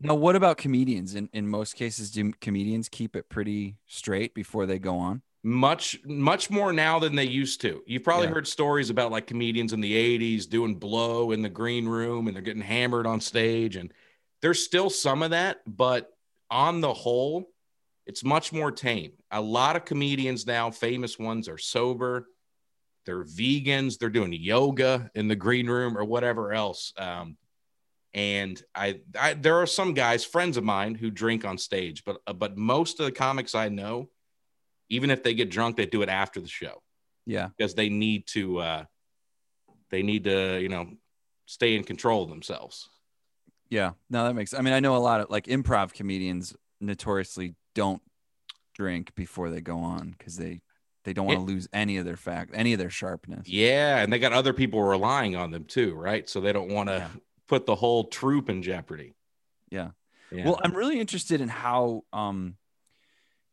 Now, 0.00 0.14
what 0.14 0.36
about 0.36 0.56
comedians? 0.56 1.14
In 1.16 1.28
in 1.32 1.48
most 1.48 1.74
cases, 1.74 2.12
do 2.12 2.32
comedians 2.40 2.88
keep 2.88 3.16
it 3.16 3.28
pretty 3.28 3.78
straight 3.88 4.32
before 4.32 4.64
they 4.64 4.78
go 4.78 4.96
on? 4.96 5.22
Much 5.44 5.98
much 6.04 6.50
more 6.50 6.72
now 6.72 6.98
than 6.98 7.14
they 7.14 7.24
used 7.24 7.60
to. 7.60 7.82
You've 7.86 8.02
probably 8.02 8.26
Yeah. 8.26 8.34
heard 8.34 8.48
stories 8.48 8.90
about 8.90 9.12
like 9.12 9.26
comedians 9.26 9.72
in 9.72 9.80
the 9.80 9.94
80s 9.94 10.46
doing 10.46 10.74
blow 10.74 11.30
in 11.30 11.42
the 11.42 11.48
green 11.48 11.86
room 11.86 12.26
and 12.26 12.34
they're 12.34 12.42
getting 12.42 12.62
hammered 12.62 13.06
on 13.06 13.20
stage 13.20 13.76
and 13.76 13.92
there's 14.42 14.64
still 14.64 14.90
some 14.90 15.22
of 15.22 15.30
that 15.30 15.58
but 15.66 16.10
on 16.50 16.80
the 16.80 16.92
whole 16.92 17.50
it's 18.06 18.24
much 18.24 18.52
more 18.52 18.72
tame. 18.72 19.12
A 19.30 19.40
lot 19.40 19.76
of 19.76 19.84
comedians 19.84 20.46
now 20.46 20.70
famous 20.70 21.18
ones 21.18 21.48
are 21.48 21.58
sober. 21.58 22.26
They're 23.04 23.24
vegans. 23.24 23.98
They're 23.98 24.10
doing 24.10 24.32
yoga 24.32 25.10
in 25.14 25.28
the 25.28 25.36
green 25.36 25.68
room 25.68 25.96
or 25.96 26.04
whatever 26.04 26.52
else. 26.52 26.92
Um, 26.96 27.36
and 28.14 28.60
I, 28.74 29.00
I 29.18 29.34
there 29.34 29.58
are 29.58 29.66
some 29.66 29.94
guys 29.94 30.24
friends 30.24 30.56
of 30.56 30.64
mine 30.64 30.94
who 30.94 31.10
drink 31.10 31.44
on 31.44 31.58
stage 31.58 32.04
but 32.04 32.16
uh, 32.26 32.32
but 32.32 32.56
most 32.56 33.00
of 33.00 33.06
the 33.06 33.12
comics 33.12 33.54
i 33.54 33.68
know 33.68 34.08
even 34.88 35.10
if 35.10 35.22
they 35.22 35.34
get 35.34 35.50
drunk 35.50 35.76
they 35.76 35.86
do 35.86 36.02
it 36.02 36.08
after 36.08 36.40
the 36.40 36.48
show 36.48 36.82
Yeah. 37.26 37.48
because 37.56 37.74
they 37.74 37.88
need 37.88 38.26
to 38.28 38.58
uh 38.58 38.84
they 39.90 40.02
need 40.02 40.24
to 40.24 40.58
you 40.60 40.68
know 40.68 40.90
stay 41.46 41.74
in 41.76 41.84
control 41.84 42.22
of 42.24 42.28
themselves 42.30 42.88
Yeah. 43.70 43.92
No, 44.10 44.24
that 44.24 44.34
makes. 44.34 44.54
I 44.54 44.60
mean, 44.62 44.72
I 44.74 44.80
know 44.80 44.96
a 44.96 45.04
lot 45.10 45.20
of 45.20 45.28
like 45.30 45.44
improv 45.46 45.92
comedians 45.92 46.54
notoriously 46.80 47.54
don't 47.74 48.00
drink 48.74 49.14
before 49.14 49.50
they 49.50 49.60
go 49.60 49.78
on 49.80 50.14
because 50.16 50.36
they 50.36 50.62
they 51.04 51.12
don't 51.12 51.26
want 51.26 51.38
to 51.40 51.44
lose 51.44 51.68
any 51.72 51.96
of 51.98 52.04
their 52.04 52.16
fact, 52.16 52.50
any 52.54 52.72
of 52.74 52.78
their 52.78 52.90
sharpness. 52.90 53.46
yeah 53.48 53.98
and 54.02 54.12
they 54.12 54.18
got 54.18 54.32
other 54.32 54.52
people 54.52 54.82
relying 54.82 55.36
on 55.36 55.50
them 55.50 55.64
too 55.64 55.94
right 55.94 56.28
so 56.28 56.40
they 56.40 56.52
don't 56.52 56.70
want 56.70 56.88
to 56.88 56.96
Yeah. 56.96 57.08
put 57.46 57.66
the 57.66 57.74
whole 57.74 58.04
troupe 58.04 58.48
in 58.50 58.62
jeopardy 58.62 59.14
Yeah. 59.70 59.90
yeah. 60.30 60.44
Well, 60.44 60.60
I'm 60.62 60.74
really 60.74 61.00
interested 61.00 61.40
in 61.40 61.48
how 61.48 62.02
um 62.12 62.56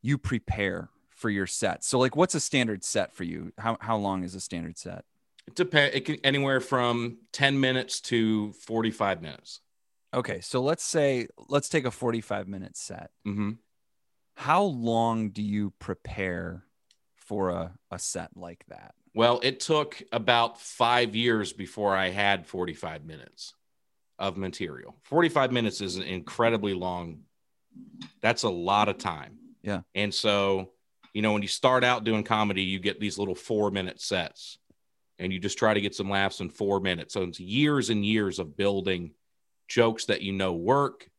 you 0.01 0.17
prepare 0.17 0.89
for 1.15 1.29
your 1.29 1.47
set. 1.47 1.83
So, 1.83 1.97
like, 1.97 2.15
what's 2.15 2.35
a 2.35 2.39
standard 2.39 2.83
set 2.83 3.13
for 3.13 3.23
you? 3.23 3.51
How 3.57 3.77
how 3.81 3.97
long 3.97 4.23
is 4.23 4.35
a 4.35 4.39
standard 4.39 4.77
set? 4.77 5.03
it 5.47 5.53
depends 5.55 5.95
it 5.95 6.05
can 6.05 6.15
anywhere 6.23 6.59
from 6.59 7.17
10 7.33 7.59
minutes 7.59 8.01
to 8.01 8.51
45 8.53 9.21
minutes 9.21 9.59
Okay, 10.13 10.39
so 10.41 10.61
let's 10.61 10.83
say 10.83 11.27
let's 11.49 11.69
take 11.69 11.85
a 11.85 11.91
45 11.91 12.47
minute 12.47 12.75
set. 12.77 13.11
Mm-hmm. 13.27 13.51
How 14.35 14.63
long 14.63 15.29
do 15.29 15.41
you 15.43 15.71
prepare 15.77 16.63
for 17.15 17.49
a, 17.49 17.73
a 17.91 17.99
set 17.99 18.35
like 18.35 18.65
that? 18.69 18.93
well 19.13 19.39
it 19.43 19.59
took 19.61 20.01
about 20.11 20.59
five 20.59 21.15
years 21.15 21.53
before 21.53 21.95
i 21.95 22.09
had 22.09 22.45
45 22.45 23.05
minutes 23.05 23.53
of 24.19 24.35
material 24.37 24.95
45 25.03 25.51
minutes 25.53 25.79
is 25.79 25.95
an 25.95 26.03
incredibly 26.03 26.73
long 26.73 27.19
that's 28.21 28.43
a 28.43 28.49
lot 28.49 28.89
of 28.89 28.97
time 28.97 29.37
Yeah. 29.63 29.81
and 29.93 30.13
so 30.13 30.71
you 31.15 31.23
know 31.23 31.33
when 31.33 31.41
you 31.41 31.47
start 31.47 31.83
out 31.83 32.03
doing 32.03 32.23
comedy 32.23 32.61
you 32.61 32.77
get 32.77 32.99
these 32.99 33.17
little 33.17 33.33
four 33.33 33.71
minute 33.71 33.99
sets 33.99 34.59
and 35.19 35.31
you 35.31 35.39
just 35.39 35.57
try 35.57 35.73
to 35.73 35.81
get 35.81 35.95
some 35.95 36.09
laughs 36.09 36.39
in 36.39 36.49
four 36.49 36.79
minutes. 36.79 37.13
So 37.13 37.23
it's 37.23 37.39
years 37.39 37.89
and 37.89 38.05
years 38.05 38.39
of 38.39 38.57
building 38.57 39.11
jokes 39.67 40.05
that 40.05 40.21
you 40.21 40.33
know 40.33 40.53
work 40.53 41.09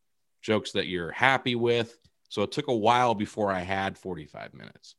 jokes 0.41 0.71
that 0.73 0.87
you're 0.87 1.11
happy 1.11 1.55
with. 1.55 1.97
So 2.29 2.43
it 2.43 2.51
took 2.51 2.67
a 2.67 2.75
while 2.75 3.15
before 3.15 3.51
i 3.51 3.61
had 3.61 3.97
45 3.97 4.53
minutes. 4.53 4.95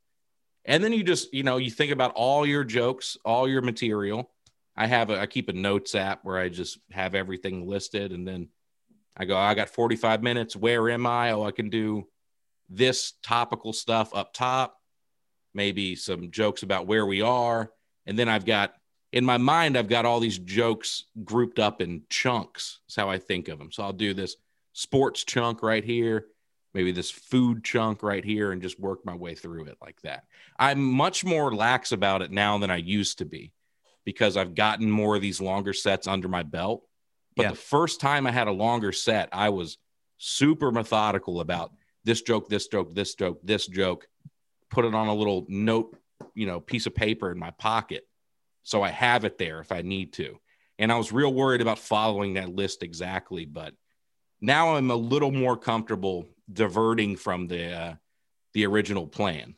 And 0.65 0.83
then 0.83 0.93
you 0.93 1.03
just 1.03 1.33
you 1.33 1.43
know 1.43 1.57
you 1.57 1.71
think 1.71 1.93
about 1.93 2.13
all 2.15 2.45
your 2.45 2.65
jokes 2.65 3.17
all 3.25 3.49
your 3.49 3.63
material. 3.63 4.31
I 4.77 4.87
have 4.87 5.11
a 5.11 5.21
i 5.21 5.27
keep 5.27 5.49
a 5.49 5.53
notes 5.53 5.95
app 5.95 6.25
where 6.25 6.39
i 6.39 6.49
just 6.49 6.79
have 6.91 7.15
everything 7.15 7.67
listed 7.67 8.13
and 8.13 8.27
then 8.27 8.49
i 9.17 9.25
go 9.25 9.37
i 9.37 9.55
got 9.55 9.71
45 9.71 10.23
minutes. 10.23 10.57
Where 10.57 10.91
am 10.91 11.07
i? 11.07 11.31
Oh 11.31 11.45
i 11.45 11.53
can 11.53 11.71
do 11.71 12.09
this 12.69 13.15
topical 13.23 13.73
stuff 13.73 14.15
up 14.15 14.35
top 14.35 14.78
maybe 15.55 15.97
some 15.97 16.31
jokes 16.31 16.63
about 16.63 16.87
where 16.87 17.07
we 17.07 17.23
are. 17.23 17.71
And 18.07 18.19
then 18.19 18.29
I've 18.29 18.45
got 18.45 18.75
in 19.13 19.25
my 19.25 19.39
mind, 19.39 19.77
I've 19.77 19.89
got 19.89 20.05
all 20.05 20.21
these 20.21 20.39
jokes 20.39 21.05
grouped 21.25 21.59
up 21.59 21.81
in 21.81 22.03
chunks. 22.11 22.81
That's 22.87 22.97
how 22.97 23.09
I 23.09 23.19
think 23.19 23.49
of 23.49 23.59
them. 23.59 23.73
So 23.73 23.83
I'll 23.83 23.93
do 23.93 24.13
this 24.13 24.37
sports 24.75 25.25
chunk 25.25 25.63
right 25.63 25.85
here, 25.85 26.27
maybe 26.75 26.93
this 26.93 27.11
food 27.11 27.65
chunk 27.65 28.03
right 28.03 28.25
here, 28.25 28.53
and 28.53 28.61
just 28.61 28.79
work 28.79 29.05
my 29.05 29.15
way 29.15 29.35
through 29.35 29.65
it 29.65 29.79
like 29.81 30.01
that. 30.03 30.25
I'm 30.59 30.83
much 30.83 31.25
more 31.25 31.55
lax 31.55 31.93
about 31.93 32.23
it 32.23 32.31
now 32.31 32.59
than 32.59 32.71
I 32.71 32.77
used 32.77 33.19
to 33.19 33.25
be 33.25 33.53
because 34.05 34.37
I've 34.37 34.55
gotten 34.55 34.91
more 34.91 35.17
of 35.17 35.23
these 35.23 35.41
longer 35.41 35.73
sets 35.73 36.07
under 36.07 36.29
my 36.29 36.43
belt. 36.43 36.83
But 37.35 37.45
yeah. 37.45 37.51
the 37.51 37.57
first 37.57 38.01
time 38.01 38.27
I 38.27 38.31
had 38.31 38.49
a 38.49 38.53
longer 38.53 38.93
set, 38.93 39.29
I 39.33 39.49
was 39.49 39.79
super 40.19 40.71
methodical 40.71 41.41
about 41.41 41.73
this 42.05 42.23
joke, 42.23 42.49
this 42.49 42.69
joke, 42.69 42.95
this 42.95 43.15
joke, 43.15 43.41
this 43.43 43.67
joke, 43.67 44.07
put 44.71 44.85
it 44.85 44.95
on 44.95 45.09
a 45.09 45.15
little 45.15 45.47
note, 45.49 45.97
you 46.35 46.47
know, 46.47 46.61
piece 46.61 46.87
of 46.87 46.95
paper 46.95 47.31
in 47.31 47.39
my 47.39 47.51
pocket. 47.53 48.07
So 48.63 48.83
I 48.83 48.91
have 48.91 49.25
it 49.25 49.39
there 49.39 49.61
if 49.61 49.73
I 49.73 49.83
need 49.83 50.13
to. 50.15 50.39
And 50.79 50.93
I 50.93 50.97
was 50.97 51.13
real 51.13 51.33
worried 51.33 51.61
about 51.61 51.79
following 51.79 52.35
that 52.35 52.55
list 52.55 52.83
exactly, 52.83 53.45
but 53.45 53.75
now 54.41 54.77
I'm 54.77 54.91
a 54.91 54.97
little 54.97 55.33
more 55.33 55.57
comfortable 55.57 56.27
diverting 56.53 57.17
from 57.17 57.49
the 57.49 57.73
uh, 57.73 57.95
the 58.55 58.67
original 58.67 59.07
plan. 59.07 59.55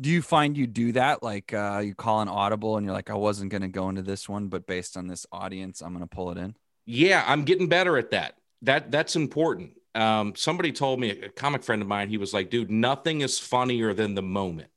Do 0.00 0.10
you 0.10 0.22
find 0.22 0.56
you 0.56 0.66
do 0.66 0.92
that? 0.92 1.22
Like 1.22 1.52
uh, 1.52 1.82
you 1.84 1.94
call 1.94 2.20
an 2.20 2.28
audible 2.28 2.76
and 2.76 2.86
you're 2.86 2.94
like, 2.94 3.10
I 3.10 3.14
wasn't 3.14 3.50
going 3.50 3.62
to 3.62 3.68
go 3.68 3.88
into 3.88 4.02
this 4.02 4.28
one, 4.28 4.48
but 4.48 4.66
based 4.66 4.96
on 4.96 5.08
this 5.08 5.26
audience, 5.32 5.80
I'm 5.80 5.92
going 5.92 6.06
to 6.06 6.14
pull 6.14 6.30
it 6.30 6.38
in. 6.38 6.54
Yeah, 6.86 7.24
I'm 7.26 7.44
getting 7.44 7.68
better 7.68 7.98
at 7.98 8.12
that. 8.12 8.36
That 8.62 8.90
that's 8.90 9.16
important. 9.16 9.72
Um, 9.98 10.34
somebody 10.36 10.70
told 10.70 11.00
me 11.00 11.10
a 11.10 11.28
comic 11.28 11.64
friend 11.64 11.82
of 11.82 11.88
mine. 11.88 12.08
He 12.08 12.18
was 12.18 12.32
like, 12.32 12.50
"Dude, 12.50 12.70
nothing 12.70 13.20
is 13.20 13.38
funnier 13.38 13.92
than 13.92 14.14
the 14.14 14.22
moment." 14.22 14.70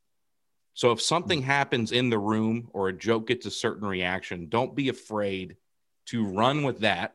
So 0.74 0.92
if 0.92 1.02
something 1.02 1.42
mm-hmm. 1.42 1.48
happens 1.48 1.92
in 1.92 2.10
the 2.10 2.18
room 2.18 2.70
or 2.74 2.88
a 2.88 2.94
joke 2.94 3.28
gets 3.28 3.46
a 3.46 3.52
certain 3.52 3.88
reaction, 3.88 4.50
don't 4.50 4.76
be 4.76 4.90
afraid 4.90 5.58
to 6.08 6.26
run 6.26 6.64
with 6.64 6.80
that. 6.80 7.14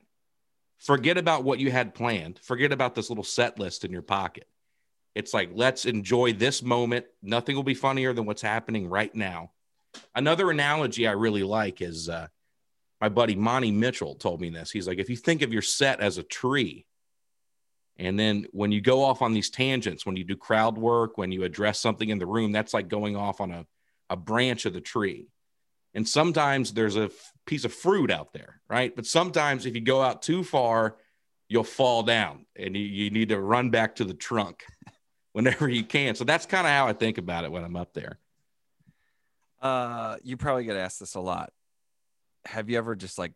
Forget 0.79 1.19
about 1.19 1.43
what 1.43 1.59
you 1.59 1.71
had 1.71 1.95
planned. 1.95 2.39
Forget 2.43 2.73
about 2.73 2.95
this 2.95 3.09
little 3.09 3.25
set 3.25 3.59
list 3.59 3.85
in 3.85 3.91
your 3.91 4.03
pocket. 4.03 4.47
It's 5.17 5.33
like, 5.35 5.51
let's 5.55 5.87
enjoy 5.87 6.35
this 6.35 6.63
moment. 6.63 7.07
Nothing 7.23 7.57
will 7.57 7.63
be 7.63 7.75
funnier 7.75 8.13
than 8.13 8.27
what's 8.27 8.43
happening 8.43 8.89
right 8.89 9.15
now. 9.15 9.51
Another 10.15 10.51
analogy 10.51 11.09
I 11.09 11.13
really 11.13 11.43
like 11.43 11.81
is 11.81 12.09
uh, 12.09 12.29
my 13.01 13.09
buddy 13.09 13.35
Monty 13.35 13.73
Mitchell 13.73 14.15
told 14.15 14.41
me 14.41 14.51
this. 14.51 14.71
He's 14.71 14.87
like, 14.87 14.99
if 14.99 15.09
you 15.09 15.17
think 15.17 15.43
of 15.43 15.53
your 15.53 15.63
set 15.63 16.01
as 16.01 16.19
a 16.19 16.23
tree, 16.23 16.87
and 17.99 18.19
then 18.19 18.47
when 18.53 18.73
you 18.73 18.81
go 18.81 19.03
off 19.05 19.23
on 19.23 19.33
these 19.33 19.51
tangents, 19.51 20.05
when 20.05 20.17
you 20.17 20.25
do 20.25 20.37
crowd 20.37 20.77
work, 20.77 21.17
when 21.17 21.33
you 21.33 21.45
address 21.45 21.81
something 21.81 22.09
in 22.09 22.19
the 22.19 22.27
room, 22.27 22.53
that's 22.53 22.75
like 22.75 22.89
going 22.89 23.17
off 23.17 23.41
on 23.41 23.51
a, 23.51 23.67
a 24.11 24.17
branch 24.17 24.67
of 24.67 24.75
the 24.75 24.81
tree. 24.81 25.29
And 25.95 26.07
sometimes 26.07 26.73
there's 26.75 26.97
a 26.97 27.11
piece 27.47 27.65
of 27.65 27.73
fruit 27.73 28.11
out 28.11 28.33
there, 28.35 28.61
right? 28.69 28.95
But 28.95 29.07
sometimes 29.07 29.65
if 29.65 29.75
you 29.75 29.81
go 29.81 30.03
out 30.03 30.21
too 30.21 30.45
far, 30.45 30.97
you'll 31.49 31.65
fall 31.65 32.03
down 32.03 32.45
and 32.55 32.77
you, 32.77 32.83
you 32.83 33.11
need 33.11 33.31
to 33.31 33.41
run 33.41 33.71
back 33.71 33.97
to 33.97 34.05
the 34.05 34.13
trunk 34.13 34.65
whenever 35.33 35.69
you 35.69 35.85
can. 35.85 36.15
So 36.15 36.25
that's 36.25 36.45
kind 36.45 36.67
of 36.67 36.73
how 36.73 36.87
I 36.87 36.93
think 36.93 37.17
about 37.17 37.45
it 37.45 37.53
when 37.53 37.65
I'm 37.65 37.77
up 37.77 37.95
there. 37.95 38.19
Uh, 39.63 40.17
you 40.23 40.37
probably 40.37 40.65
get 40.65 40.77
asked 40.77 41.01
this 41.01 41.15
a 41.15 41.21
lot 41.21 41.51
have 42.47 42.71
you 42.71 42.79
ever 42.79 42.97
just 42.97 43.19
like 43.19 43.33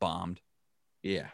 bombed? 0.00 0.40
Yeah. 1.02 1.28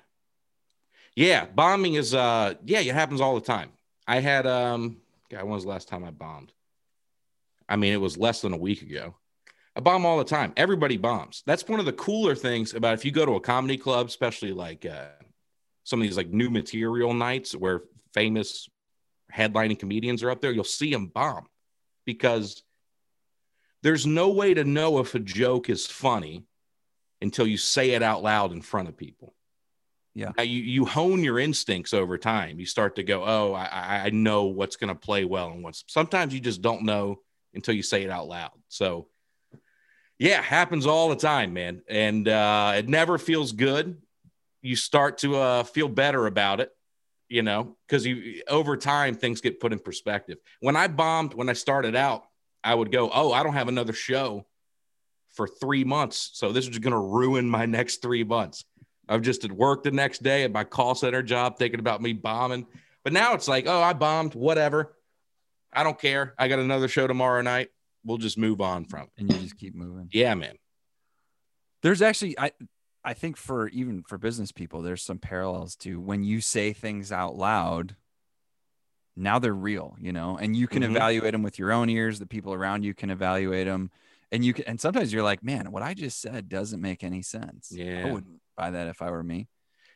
Yeah, 1.16 1.46
bombing 1.46 1.94
is 1.94 2.14
uh 2.14 2.54
yeah, 2.64 2.80
it 2.80 2.94
happens 2.94 3.20
all 3.20 3.34
the 3.34 3.40
time. 3.40 3.70
I 4.06 4.20
had 4.20 4.46
um 4.46 4.98
God, 5.30 5.42
when 5.42 5.52
was 5.52 5.64
the 5.64 5.70
last 5.70 5.88
time 5.88 6.04
I 6.04 6.10
bombed? 6.10 6.52
I 7.68 7.76
mean, 7.76 7.92
it 7.92 8.00
was 8.00 8.18
less 8.18 8.40
than 8.40 8.52
a 8.52 8.58
week 8.58 8.82
ago. 8.82 9.14
I 9.76 9.80
bomb 9.80 10.04
all 10.04 10.18
the 10.18 10.24
time. 10.24 10.52
Everybody 10.56 10.96
bombs. 10.96 11.42
That's 11.46 11.66
one 11.68 11.78
of 11.78 11.86
the 11.86 11.92
cooler 11.92 12.34
things 12.34 12.74
about 12.74 12.94
if 12.94 13.04
you 13.04 13.12
go 13.12 13.24
to 13.24 13.36
a 13.36 13.40
comedy 13.40 13.76
club, 13.76 14.08
especially 14.08 14.52
like 14.52 14.84
uh, 14.84 15.06
some 15.84 16.00
of 16.00 16.06
these 16.06 16.16
like 16.16 16.30
new 16.30 16.50
material 16.50 17.14
nights 17.14 17.54
where 17.54 17.82
famous 18.12 18.68
headlining 19.32 19.78
comedians 19.78 20.24
are 20.24 20.30
up 20.30 20.40
there, 20.40 20.50
you'll 20.50 20.64
see 20.64 20.90
them 20.90 21.06
bomb 21.06 21.46
because 22.04 22.64
there's 23.82 24.06
no 24.06 24.30
way 24.30 24.52
to 24.52 24.64
know 24.64 24.98
if 24.98 25.14
a 25.14 25.20
joke 25.20 25.70
is 25.70 25.86
funny 25.86 26.44
until 27.22 27.46
you 27.46 27.56
say 27.56 27.90
it 27.90 28.02
out 28.02 28.22
loud 28.22 28.52
in 28.52 28.60
front 28.60 28.88
of 28.88 28.96
people. 28.96 29.34
Yeah. 30.14 30.32
Now 30.36 30.42
you, 30.42 30.60
you 30.60 30.84
hone 30.84 31.22
your 31.22 31.38
instincts 31.38 31.94
over 31.94 32.18
time. 32.18 32.58
You 32.58 32.66
start 32.66 32.96
to 32.96 33.02
go, 33.02 33.24
oh, 33.24 33.52
I, 33.54 34.02
I 34.06 34.10
know 34.10 34.44
what's 34.44 34.76
going 34.76 34.88
to 34.88 34.94
play 34.94 35.24
well 35.24 35.50
and 35.50 35.62
what's 35.62 35.84
sometimes 35.86 36.34
you 36.34 36.40
just 36.40 36.62
don't 36.62 36.82
know 36.82 37.20
until 37.54 37.74
you 37.74 37.82
say 37.82 38.02
it 38.02 38.10
out 38.10 38.28
loud. 38.28 38.52
So, 38.68 39.08
yeah, 40.18 40.42
happens 40.42 40.86
all 40.86 41.08
the 41.08 41.16
time, 41.16 41.52
man. 41.52 41.82
And 41.88 42.28
uh, 42.28 42.74
it 42.76 42.88
never 42.88 43.18
feels 43.18 43.52
good. 43.52 44.02
You 44.62 44.76
start 44.76 45.18
to 45.18 45.36
uh, 45.36 45.62
feel 45.62 45.88
better 45.88 46.26
about 46.26 46.60
it, 46.60 46.70
you 47.28 47.42
know, 47.42 47.76
because 47.86 48.04
you 48.04 48.42
over 48.46 48.76
time 48.76 49.14
things 49.14 49.40
get 49.40 49.60
put 49.60 49.72
in 49.72 49.78
perspective. 49.78 50.38
When 50.60 50.76
I 50.76 50.88
bombed, 50.88 51.34
when 51.34 51.48
I 51.48 51.54
started 51.54 51.96
out, 51.96 52.24
I 52.62 52.74
would 52.74 52.92
go, 52.92 53.10
oh, 53.12 53.32
I 53.32 53.42
don't 53.42 53.54
have 53.54 53.68
another 53.68 53.94
show 53.94 54.44
for 55.30 55.46
three 55.46 55.84
months. 55.84 56.30
So 56.34 56.52
this 56.52 56.68
is 56.68 56.78
going 56.78 56.92
to 56.92 56.98
ruin 56.98 57.48
my 57.48 57.64
next 57.66 58.02
three 58.02 58.24
months. 58.24 58.64
I've 59.10 59.22
just 59.22 59.44
at 59.44 59.52
work 59.52 59.82
the 59.82 59.90
next 59.90 60.22
day 60.22 60.44
at 60.44 60.52
my 60.52 60.64
call 60.64 60.94
center 60.94 61.22
job 61.22 61.58
thinking 61.58 61.80
about 61.80 62.00
me 62.00 62.12
bombing. 62.12 62.66
But 63.02 63.12
now 63.12 63.34
it's 63.34 63.48
like, 63.48 63.66
oh, 63.66 63.82
I 63.82 63.92
bombed, 63.92 64.34
whatever. 64.34 64.96
I 65.72 65.82
don't 65.82 65.98
care. 65.98 66.34
I 66.38 66.48
got 66.48 66.60
another 66.60 66.88
show 66.88 67.06
tomorrow 67.06 67.42
night. 67.42 67.68
We'll 68.04 68.18
just 68.18 68.38
move 68.38 68.60
on 68.60 68.84
from 68.84 69.02
it. 69.02 69.10
And 69.18 69.32
you 69.32 69.38
just 69.40 69.58
keep 69.58 69.74
moving. 69.74 70.08
Yeah, 70.12 70.34
man. 70.34 70.54
There's 71.82 72.02
actually 72.02 72.38
I 72.38 72.52
I 73.04 73.14
think 73.14 73.36
for 73.36 73.68
even 73.68 74.04
for 74.06 74.16
business 74.16 74.52
people, 74.52 74.82
there's 74.82 75.02
some 75.02 75.18
parallels 75.18 75.76
to 75.76 76.00
when 76.00 76.22
you 76.22 76.40
say 76.40 76.72
things 76.72 77.10
out 77.10 77.36
loud, 77.36 77.96
now 79.16 79.38
they're 79.38 79.52
real, 79.52 79.96
you 79.98 80.12
know, 80.12 80.36
and 80.36 80.56
you 80.56 80.66
can 80.66 80.82
mm-hmm. 80.82 80.96
evaluate 80.96 81.32
them 81.32 81.42
with 81.42 81.58
your 81.58 81.72
own 81.72 81.88
ears. 81.88 82.18
The 82.18 82.26
people 82.26 82.52
around 82.52 82.84
you 82.84 82.94
can 82.94 83.10
evaluate 83.10 83.66
them 83.66 83.90
and 84.32 84.44
you 84.44 84.52
can 84.52 84.64
and 84.66 84.80
sometimes 84.80 85.12
you're 85.12 85.22
like 85.22 85.42
man 85.42 85.70
what 85.72 85.82
i 85.82 85.94
just 85.94 86.20
said 86.20 86.48
doesn't 86.48 86.80
make 86.80 87.02
any 87.02 87.22
sense 87.22 87.72
yeah 87.72 88.06
i 88.06 88.10
wouldn't 88.10 88.40
buy 88.60 88.70
that 88.70 88.88
if 88.88 89.02
i 89.02 89.10
were 89.10 89.22
me? 89.22 89.48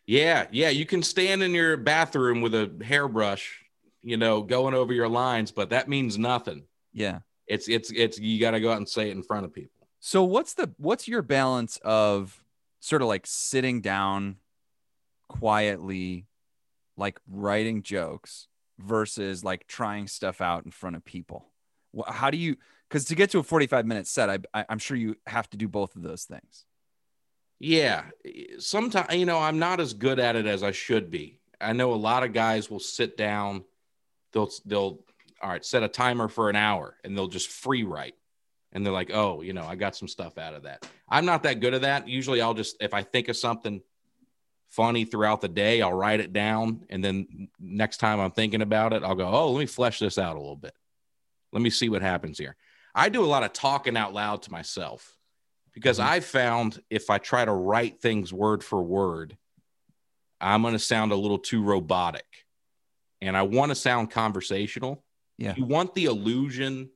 Yeah 0.06 0.46
yeah 0.50 0.70
you 0.70 0.86
can 0.86 1.02
stand 1.02 1.42
in 1.42 1.52
your 1.52 1.76
bathroom 1.76 2.40
with 2.40 2.54
a 2.54 2.70
hairbrush 2.82 3.64
you 4.02 4.16
know 4.16 4.42
going 4.42 4.74
over 4.74 4.92
your 4.92 5.08
lines 5.08 5.50
but 5.50 5.70
that 5.70 5.88
means 5.88 6.18
nothing. 6.18 6.64
Yeah. 6.92 7.20
It's 7.46 7.68
it's 7.68 7.90
it's 7.90 8.18
you 8.18 8.40
got 8.40 8.52
to 8.52 8.60
go 8.60 8.70
out 8.70 8.78
and 8.78 8.88
say 8.88 9.08
it 9.10 9.16
in 9.16 9.22
front 9.22 9.44
of 9.44 9.52
people. 9.52 9.86
So 10.00 10.22
what's 10.24 10.54
the 10.54 10.72
what's 10.78 11.08
your 11.08 11.22
balance 11.22 11.78
of 11.84 12.42
sort 12.80 13.02
of 13.02 13.08
like 13.08 13.26
sitting 13.26 13.80
down 13.80 14.36
quietly 15.28 16.26
like 16.96 17.18
writing 17.28 17.82
jokes 17.82 18.46
versus 18.78 19.42
like 19.42 19.66
trying 19.66 20.06
stuff 20.06 20.40
out 20.40 20.64
in 20.64 20.70
front 20.70 20.96
of 20.96 21.04
people? 21.04 21.46
How 22.06 22.30
do 22.30 22.38
you 22.38 22.56
because 22.88 23.06
to 23.06 23.14
get 23.14 23.30
to 23.30 23.38
a 23.38 23.42
45 23.42 23.86
minute 23.86 24.06
set 24.06 24.30
I, 24.30 24.38
I 24.52 24.64
i'm 24.68 24.78
sure 24.78 24.96
you 24.96 25.16
have 25.26 25.48
to 25.50 25.56
do 25.56 25.68
both 25.68 25.96
of 25.96 26.02
those 26.02 26.24
things 26.24 26.64
yeah 27.64 28.04
eh, 28.24 28.44
sometimes 28.58 29.14
you 29.14 29.24
know 29.24 29.38
i'm 29.38 29.58
not 29.58 29.80
as 29.80 29.94
good 29.94 30.18
at 30.18 30.36
it 30.36 30.46
as 30.46 30.62
i 30.62 30.70
should 30.70 31.10
be. 31.10 31.38
I 31.60 31.72
know 31.72 31.94
a 31.94 31.96
lot 31.96 32.22
of 32.22 32.34
guys 32.34 32.70
will 32.70 32.80
sit 32.80 33.16
down 33.16 33.64
they'll 34.32 34.50
they'll 34.66 35.00
all 35.40 35.50
right 35.50 35.64
set 35.64 35.82
a 35.82 35.88
timer 35.88 36.28
for 36.28 36.50
an 36.50 36.56
hour 36.56 36.96
and 37.02 37.16
they'll 37.16 37.28
just 37.28 37.48
free 37.48 37.84
write. 37.84 38.14
And 38.72 38.84
they're 38.84 38.92
like 38.92 39.10
oh 39.14 39.40
you 39.40 39.52
know 39.54 39.64
i 39.64 39.76
got 39.76 39.96
some 39.96 40.08
stuff 40.08 40.36
out 40.36 40.54
of 40.54 40.64
that. 40.64 40.86
I'm 41.08 41.24
not 41.24 41.44
that 41.44 41.60
good 41.60 41.74
at 41.74 41.82
that. 41.82 42.06
Usually 42.06 42.40
i'll 42.42 42.54
just 42.54 42.76
if 42.80 42.92
i 42.92 43.02
think 43.02 43.28
of 43.28 43.36
something 43.36 43.80
funny 44.68 45.04
throughout 45.04 45.40
the 45.40 45.48
day 45.48 45.80
i'll 45.80 45.92
write 45.92 46.18
it 46.18 46.32
down 46.32 46.84
and 46.90 47.02
then 47.04 47.48
next 47.60 47.98
time 47.98 48.18
i'm 48.18 48.32
thinking 48.32 48.60
about 48.60 48.92
it 48.92 49.04
i'll 49.04 49.14
go 49.14 49.28
oh 49.28 49.52
let 49.52 49.60
me 49.60 49.66
flesh 49.66 50.00
this 50.00 50.18
out 50.18 50.36
a 50.36 50.40
little 50.40 50.56
bit. 50.56 50.74
Let 51.52 51.62
me 51.62 51.70
see 51.70 51.88
what 51.88 52.02
happens 52.02 52.36
here. 52.36 52.56
I 52.94 53.08
do 53.08 53.24
a 53.24 53.26
lot 53.26 53.44
of 53.44 53.52
talking 53.52 53.96
out 53.96 54.12
loud 54.12 54.42
to 54.42 54.50
myself 54.50 55.16
because 55.74 55.98
mm-hmm. 55.98 56.10
I 56.10 56.20
found 56.20 56.80
if 56.90 57.10
I 57.10 57.18
try 57.18 57.44
to 57.44 57.52
write 57.52 58.00
things 58.00 58.32
word 58.32 58.64
for 58.64 58.82
word, 58.82 59.36
I'm 60.40 60.62
going 60.62 60.74
to 60.74 60.78
sound 60.78 61.12
a 61.12 61.16
little 61.16 61.38
too 61.38 61.62
robotic. 61.62 62.26
And 63.20 63.36
I 63.36 63.42
want 63.42 63.70
to 63.70 63.74
sound 63.74 64.10
conversational. 64.10 65.02
Yeah. 65.38 65.54
You 65.56 65.64
want 65.64 65.94
the 65.94 66.04
illusion 66.04 66.90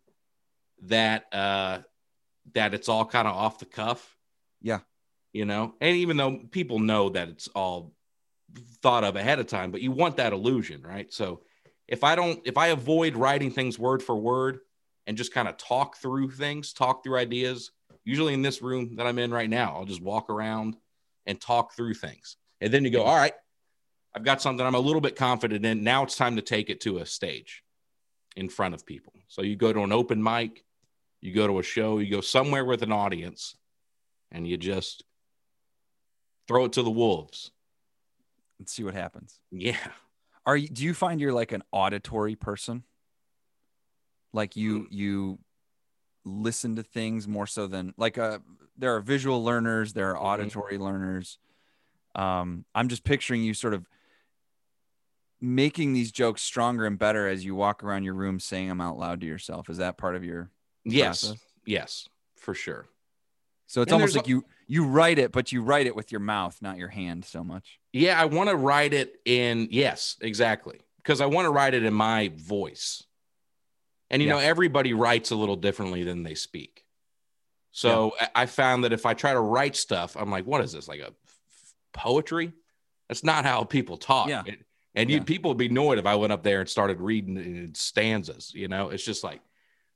that 0.83 1.25
uh 1.33 1.81
that 2.55 2.73
it's 2.73 2.89
all 2.89 3.05
kind 3.05 3.27
of 3.27 3.35
off 3.35 3.59
the 3.59 3.65
cuff. 3.65 4.17
Yeah. 4.63 4.81
You 5.33 5.45
know, 5.45 5.75
and 5.81 5.97
even 5.97 6.17
though 6.17 6.39
people 6.51 6.79
know 6.79 7.11
that 7.11 7.29
it's 7.29 7.49
all 7.49 7.93
thought 8.83 9.05
of 9.05 9.17
ahead 9.17 9.39
of 9.39 9.47
time, 9.47 9.71
but 9.71 9.83
you 9.83 9.91
want 9.91 10.17
that 10.17 10.33
illusion, 10.33 10.83
right? 10.83 11.13
So 11.13 11.43
if 11.87 12.05
I 12.05 12.15
don't 12.15 12.41
if 12.45 12.57
I 12.57 12.69
avoid 12.69 13.17
writing 13.17 13.51
things 13.51 13.79
word 13.79 14.03
for 14.03 14.17
word, 14.17 14.61
and 15.09 15.17
just 15.17 15.33
kind 15.33 15.49
of 15.49 15.57
talk 15.57 15.97
through 15.97 16.31
things, 16.31 16.75
talk 16.75 17.03
through 17.03 17.17
ideas. 17.17 17.73
Usually 18.09 18.33
in 18.33 18.41
this 18.41 18.63
room 18.63 18.97
that 18.97 19.07
I'm 19.07 19.19
in 19.19 19.31
right 19.31 19.51
now, 19.51 19.75
I'll 19.77 19.85
just 19.85 20.01
walk 20.01 20.31
around 20.31 20.77
and 21.27 21.39
talk 21.39 21.75
through 21.75 21.93
things. 21.93 22.39
And 22.59 22.73
then 22.73 22.83
you 22.83 22.91
go, 22.91 23.03
all 23.03 23.15
right, 23.15 23.35
I've 24.17 24.25
got 24.25 24.41
something 24.41 24.67
I'm 24.67 24.75
a 24.75 24.81
little 24.81 25.03
bit 25.03 25.15
confident 25.15 25.67
in. 25.67 25.85
Now 25.85 26.05
it's 26.05 26.17
time 26.17 26.37
to 26.37 26.43
take 26.43 26.71
it 26.71 26.81
to 26.81 26.99
a 27.01 27.05
stage 27.07 27.63
in 28.35 28.49
front 28.49 28.73
of 28.73 28.87
people. 28.87 29.13
So 29.29 29.43
you 29.43 29.57
go 29.57 29.75
to 29.75 29.83
an 29.83 29.93
open 29.93 30.23
mic, 30.23 30.65
you 31.21 31.35
go 31.35 31.47
to 31.47 31.59
a 31.59 31.63
show, 31.63 31.99
you 31.99 32.11
go 32.11 32.23
somewhere 32.23 32.65
with 32.65 32.83
an 32.83 32.93
audience, 32.93 33.55
and 34.33 34.49
you 34.49 34.57
just 34.57 35.05
throw 36.47 36.65
it 36.65 36.73
to 36.73 36.83
the 36.83 36.91
wolves. 36.91 37.51
Let's 38.59 38.73
see 38.73 38.85
what 38.85 38.95
happens. 38.95 39.39
Yeah. 39.51 39.77
Are 40.47 40.57
you 40.57 40.69
do 40.69 40.83
you 40.83 40.95
find 40.95 41.21
you're 41.21 41.35
like 41.35 41.53
an 41.53 41.63
auditory 41.73 42.37
person? 42.37 42.85
Like 44.33 44.57
you 44.57 44.79
hmm. 44.79 44.87
you 44.89 45.39
listen 46.29 46.77
to 46.77 46.83
things 46.83 47.27
more 47.27 47.47
so 47.47 47.67
than 47.67 47.95
like 47.97 48.19
uh 48.19 48.39
there 48.77 48.95
are 48.95 49.01
visual 49.01 49.43
learners, 49.43 49.93
there 49.93 50.17
are 50.17 50.21
Mhm. 50.23 50.25
auditory 50.45 50.79
learners. 50.79 51.39
Um 52.15 52.65
I'm 52.75 52.89
just 52.89 53.05
picturing 53.05 53.43
you 53.43 53.55
sort 53.55 53.75
of 53.75 53.87
making 55.41 55.93
these 55.93 56.11
jokes 56.11 56.43
stronger 56.43 56.85
and 56.87 56.99
better 56.99 57.29
as 57.29 57.45
you 57.45 57.55
walk 57.55 57.85
around 57.85 58.03
your 58.05 58.15
room 58.15 58.41
saying 58.41 58.69
them 58.69 58.81
out 58.81 58.99
loud 58.99 59.21
to 59.21 59.27
yourself. 59.27 59.71
Is 59.71 59.77
that 59.79 59.97
part 59.97 60.17
of 60.17 60.25
your 60.25 60.51
Yes. 60.85 61.23
process? 61.25 61.45
Yes, 61.65 62.09
for 62.37 62.55
sure. 62.55 62.89
So 63.67 63.83
it's 63.83 63.93
And 63.93 64.01
almost 64.01 64.17
like 64.17 64.27
you 64.29 64.45
you 64.67 64.85
write 64.85 65.19
it, 65.19 65.33
but 65.33 65.51
you 65.53 65.63
write 65.63 65.87
it 65.87 65.97
with 65.97 66.11
your 66.13 66.21
mouth, 66.21 66.61
not 66.61 66.77
your 66.77 66.89
hand 66.89 67.25
so 67.25 67.43
much. 67.45 67.79
Yeah, 67.93 68.21
I 68.21 68.27
want 68.27 68.51
to 68.51 68.57
write 68.57 68.93
it 68.93 69.21
in 69.25 69.69
yes, 69.71 70.17
exactly. 70.21 70.81
Because 70.97 71.21
I 71.21 71.27
want 71.27 71.47
to 71.47 71.51
write 71.51 71.73
it 71.75 71.85
in 71.85 71.95
my 71.95 72.29
voice. 72.37 73.03
And 74.11 74.23
you 74.23 74.29
Yeah. 74.29 74.35
know, 74.35 74.41
everybody 74.41 74.93
writes 74.95 75.31
a 75.31 75.37
little 75.37 75.57
differently 75.57 76.03
than 76.05 76.23
they 76.23 76.35
speak. 76.35 76.85
So 77.71 78.15
I 78.21 78.29
I 78.43 78.47
found 78.47 78.85
that 78.85 78.93
if 78.93 79.07
I 79.07 79.15
try 79.15 79.33
to 79.33 79.41
write 79.41 79.77
stuff, 79.77 80.17
I'm 80.17 80.31
like, 80.31 80.47
what 80.47 80.63
is 80.63 80.73
this? 80.73 80.89
Like 80.89 81.01
a 81.01 81.09
f- 81.09 81.75
poetry? 81.93 82.53
That's 83.09 83.25
not 83.25 83.45
how 83.45 83.65
people 83.65 83.97
talk. 83.97 84.29
Yeah. 84.29 84.43
It- 84.47 84.65
and 84.95 85.11
Yeah. 85.11 85.19
you 85.19 85.25
people 85.25 85.51
would 85.51 85.59
be 85.59 85.67
annoyed 85.67 85.99
if 85.99 86.07
I 86.07 86.15
went 86.17 86.33
up 86.33 86.43
there 86.43 86.61
and 86.61 86.69
started 86.69 87.01
reading 87.01 87.37
in 87.37 87.75
stanzas, 87.75 88.53
you 88.55 88.69
know, 88.69 88.89
it's 88.91 89.05
just 89.05 89.23
like 89.23 89.41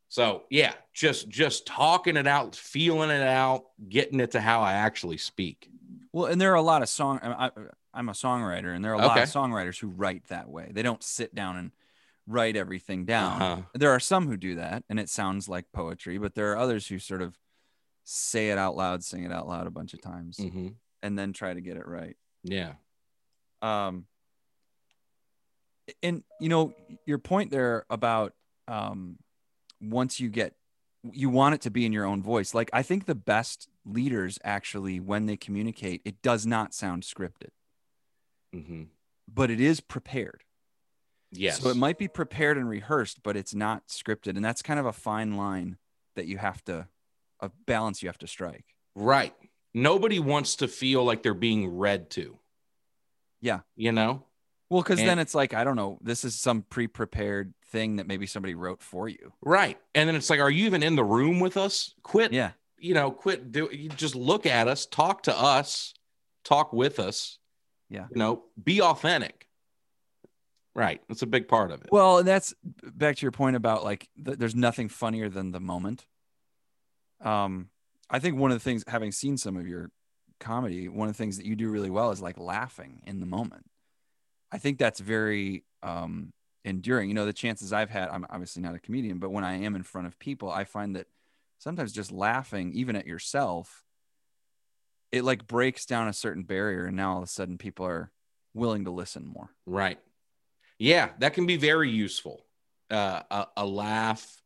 so 0.09 0.45
yeah, 0.51 0.75
just 0.93 1.29
just 1.31 1.67
talking 1.67 2.17
it 2.19 2.27
out, 2.27 2.55
feeling 2.55 3.09
it 3.11 3.23
out, 3.23 3.65
getting 3.89 4.21
it 4.21 4.33
to 4.33 4.41
how 4.41 4.61
I 4.61 4.75
actually 4.75 5.17
speak. 5.17 5.71
Well, 6.13 6.27
and 6.27 6.39
there 6.39 6.53
are 6.53 6.57
a 6.57 6.63
lot 6.63 6.83
of 6.83 6.89
song. 6.91 7.19
I, 7.23 7.47
I- 7.47 7.51
I'm 7.95 8.09
a 8.09 8.13
songwriter, 8.13 8.75
and 8.75 8.83
there 8.85 8.93
are 8.93 9.01
a 9.03 9.07
lot 9.07 9.19
of 9.19 9.29
songwriters 9.29 9.79
who 9.79 9.89
write 9.89 10.25
that 10.29 10.49
way. 10.49 10.71
They 10.73 10.83
don't 10.83 11.03
sit 11.03 11.35
down 11.35 11.57
and 11.59 11.73
write 12.27 12.57
everything 12.57 13.05
down. 13.05 13.43
Uh-huh. 13.43 13.63
There 13.75 13.91
are 13.91 14.01
some 14.01 14.27
who 14.29 14.37
do 14.37 14.55
that, 14.57 14.85
and 14.89 14.99
it 15.01 15.09
sounds 15.09 15.49
like 15.49 15.67
poetry. 15.73 16.19
But 16.19 16.35
there 16.35 16.53
are 16.53 16.59
others 16.59 16.87
who 16.87 16.99
sort 16.99 17.23
of 17.23 17.37
say 18.05 18.51
it 18.51 18.59
out 18.59 18.77
loud, 18.77 19.05
sing 19.05 19.25
it 19.25 19.33
out 19.33 19.47
loud 19.49 19.67
a 19.67 19.71
bunch 19.71 19.95
of 19.95 20.01
times, 20.01 20.39
hmm 20.39 20.69
and 21.05 21.19
then 21.19 21.33
try 21.33 21.53
to 21.53 21.61
get 21.61 21.77
it 21.77 21.87
right. 21.87 22.17
Yeah. 22.45 22.75
Um, 23.61 24.07
and 26.03 26.23
you 26.41 26.49
know 26.49 26.73
your 27.07 27.19
point 27.19 27.51
there 27.51 27.85
about 27.91 28.35
um, 28.69 29.19
once 29.81 30.21
you 30.21 30.29
get 30.29 30.55
you 31.13 31.29
want 31.29 31.57
it 31.57 31.61
to 31.63 31.71
be 31.71 31.85
in 31.85 31.93
your 31.93 32.05
own 32.05 32.23
voice. 32.23 32.55
Like 32.55 32.71
I 32.73 32.83
think 32.83 33.07
the 33.07 33.17
best 33.17 33.69
leaders 33.85 34.39
actually, 34.45 35.01
when 35.01 35.27
they 35.27 35.37
communicate, 35.37 36.01
it 36.05 36.23
does 36.23 36.47
not 36.47 36.73
sound 36.75 37.03
scripted. 37.03 37.51
hmm 38.53 38.85
but 39.33 39.51
it 39.51 39.61
is 39.61 39.81
prepared. 39.81 40.43
Yes. 41.33 41.61
So 41.61 41.71
it 41.71 41.77
might 41.77 41.99
be 41.99 42.09
prepared 42.09 42.59
and 42.59 42.69
rehearsed, 42.69 43.23
but 43.23 43.37
it's 43.37 43.55
not 43.55 43.89
scripted. 43.89 44.37
And 44.37 44.45
that's 44.45 44.63
kind 44.63 44.79
of 44.79 44.87
a 44.87 44.93
fine 44.93 45.37
line 45.37 45.79
that 46.15 46.27
you 46.27 46.39
have 46.39 46.63
to, 46.65 46.87
a 47.41 47.51
balance 47.67 48.03
you 48.03 48.09
have 48.09 48.19
to 48.19 48.27
strike. 48.27 48.67
Right. 48.95 49.35
Nobody 49.75 50.21
wants 50.21 50.57
to 50.57 50.69
feel 50.69 51.05
like 51.05 51.23
they're 51.23 51.33
being 51.33 51.77
read 51.77 52.11
to. 52.11 52.39
Yeah. 53.41 53.61
You 53.77 53.93
know? 53.93 54.25
Well, 54.69 54.83
because 54.83 54.99
then 54.99 55.19
it's 55.19 55.35
like, 55.35 55.53
I 55.53 55.65
don't 55.65 55.77
know, 55.77 55.99
this 56.03 56.25
is 56.25 56.35
some 56.35 56.63
pre 56.63 56.87
prepared 56.87 57.53
thing 57.67 57.97
that 57.97 58.07
maybe 58.07 58.27
somebody 58.27 58.55
wrote 58.55 58.83
for 58.83 59.09
you. 59.09 59.33
Right. 59.43 59.79
And 59.95 60.09
then 60.09 60.17
it's 60.17 60.31
like, 60.31 60.41
are 60.41 60.51
you 60.51 60.67
even 60.67 60.83
in 60.83 60.97
the 60.97 61.05
room 61.05 61.41
with 61.41 61.57
us? 61.57 61.95
Quit, 62.03 62.33
Yeah. 62.33 62.53
you 62.79 62.95
know, 62.95 63.11
quit 63.11 63.53
do 63.53 63.69
you 63.73 63.89
just 63.91 64.15
look 64.15 64.47
at 64.47 64.69
us, 64.69 64.87
talk 64.87 65.25
to 65.25 65.39
us, 65.39 65.93
talk 66.45 66.73
with 66.73 66.99
us. 66.99 67.39
Yeah. 67.91 68.07
You 68.11 68.19
know, 68.19 68.45
be 68.63 68.81
authentic. 68.81 69.47
Right. 70.75 71.03
That's 71.09 71.23
a 71.23 71.27
big 71.27 71.49
part 71.49 71.71
of 71.71 71.83
it. 71.83 71.89
Well, 71.93 72.19
and 72.19 72.29
that's 72.29 72.55
back 72.65 73.17
to 73.17 73.23
your 73.23 73.33
point 73.33 73.57
about 73.57 73.85
like, 73.85 74.09
th- 74.25 74.39
there's 74.39 74.55
nothing 74.55 74.89
funnier 74.89 75.29
than 75.29 75.53
the 75.53 75.61
moment. 75.61 76.07
Um, 77.21 77.69
I 78.09 78.19
think 78.19 78.37
one 78.37 78.51
of 78.51 78.57
the 78.57 78.65
things, 78.65 78.85
having 78.87 79.13
seen 79.13 79.37
some 79.37 79.57
of 79.57 79.67
your 79.67 79.91
comedy, 80.41 80.89
one 80.89 81.09
of 81.09 81.15
the 81.15 81.19
things 81.19 81.37
that 81.37 81.47
you 81.47 81.57
do 81.57 81.71
really 81.71 81.91
well 81.91 82.11
is 82.11 82.21
like 82.21 82.39
laughing 82.39 83.03
in 83.07 83.21
the 83.21 83.27
moment. 83.27 83.67
I 84.51 84.59
think 84.59 84.79
that's 84.79 85.01
very 85.01 85.65
um, 85.83 86.33
enduring. 86.65 87.09
You 87.09 87.15
know, 87.15 87.27
the 87.27 87.33
chances 87.33 87.73
I've 87.73 87.91
had, 87.91 88.09
I'm 88.09 88.27
obviously 88.29 88.63
not 88.63 88.75
a 88.75 88.79
comedian, 88.79 89.19
but 89.19 89.31
when 89.31 89.45
I 89.45 89.63
am 89.63 89.77
in 89.77 89.83
front 89.83 90.07
of 90.07 90.19
people, 90.19 90.51
I 90.51 90.65
find 90.65 90.97
that 90.97 91.07
sometimes 91.59 91.93
just 91.93 92.13
laughing, 92.13 92.73
even 92.75 92.97
at 92.97 93.07
yourself, 93.07 93.85
it 95.11 95.23
like 95.25 95.47
breaks 95.47 95.87
down 95.87 96.09
a 96.09 96.13
certain 96.13 96.43
barrier. 96.43 96.87
And 96.87 96.97
now 96.97 97.13
all 97.13 97.19
of 97.19 97.25
a 97.25 97.29
sudden 97.29 97.57
people 97.57 97.87
are 97.87 98.11
willing 98.53 98.85
to 98.85 98.91
listen 98.91 99.27
more. 99.27 99.51
Right. 99.65 99.99
Yeah, 100.83 101.11
that 101.21 101.35
can 101.35 101.47
be 101.47 101.57
very 101.57 101.91
useful. 101.91 102.45
Uh, 102.91 103.23
a, 103.31 103.47
a 103.59 103.67
laugh. 103.67 104.43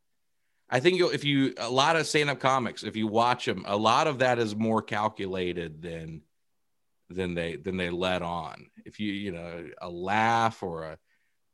I 0.68 0.81
think 0.81 1.01
if 1.01 1.25
you 1.25 1.55
a 1.57 1.70
lot 1.70 1.96
of 1.96 2.07
stand-up 2.07 2.40
comics, 2.40 2.83
if 2.83 2.94
you 2.94 3.07
watch 3.07 3.46
them, 3.46 3.64
a 3.66 3.77
lot 3.77 4.07
of 4.07 4.18
that 4.18 4.38
is 4.38 4.55
more 4.55 4.83
calculated 4.83 5.81
than 5.81 6.20
than 7.09 7.35
they 7.35 7.57
than 7.57 7.79
they 7.79 7.88
let 7.88 8.20
on. 8.20 8.66
If 8.85 9.01
you 9.01 9.12
you 9.12 9.33
know 9.33 9.66
a 9.81 9.88
laugh 9.88 10.62
or 10.62 10.83
a 10.85 10.99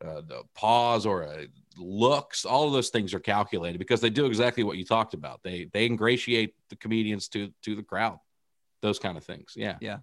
uh, 0.04 0.22
the 0.22 0.42
pause 0.56 1.06
or 1.06 1.22
a 1.22 1.46
looks, 1.76 2.44
all 2.44 2.66
of 2.66 2.72
those 2.72 2.88
things 2.88 3.14
are 3.14 3.20
calculated 3.20 3.78
because 3.78 4.00
they 4.00 4.10
do 4.10 4.26
exactly 4.26 4.64
what 4.64 4.78
you 4.78 4.84
talked 4.84 5.14
about. 5.14 5.44
They 5.44 5.70
they 5.72 5.86
ingratiate 5.86 6.56
the 6.70 6.76
comedians 6.76 7.28
to 7.28 7.52
to 7.62 7.76
the 7.76 7.84
crowd. 7.84 8.18
Those 8.80 8.98
kind 8.98 9.16
of 9.16 9.22
things. 9.22 9.52
Yeah, 9.54 9.76
yeah. 9.80 9.98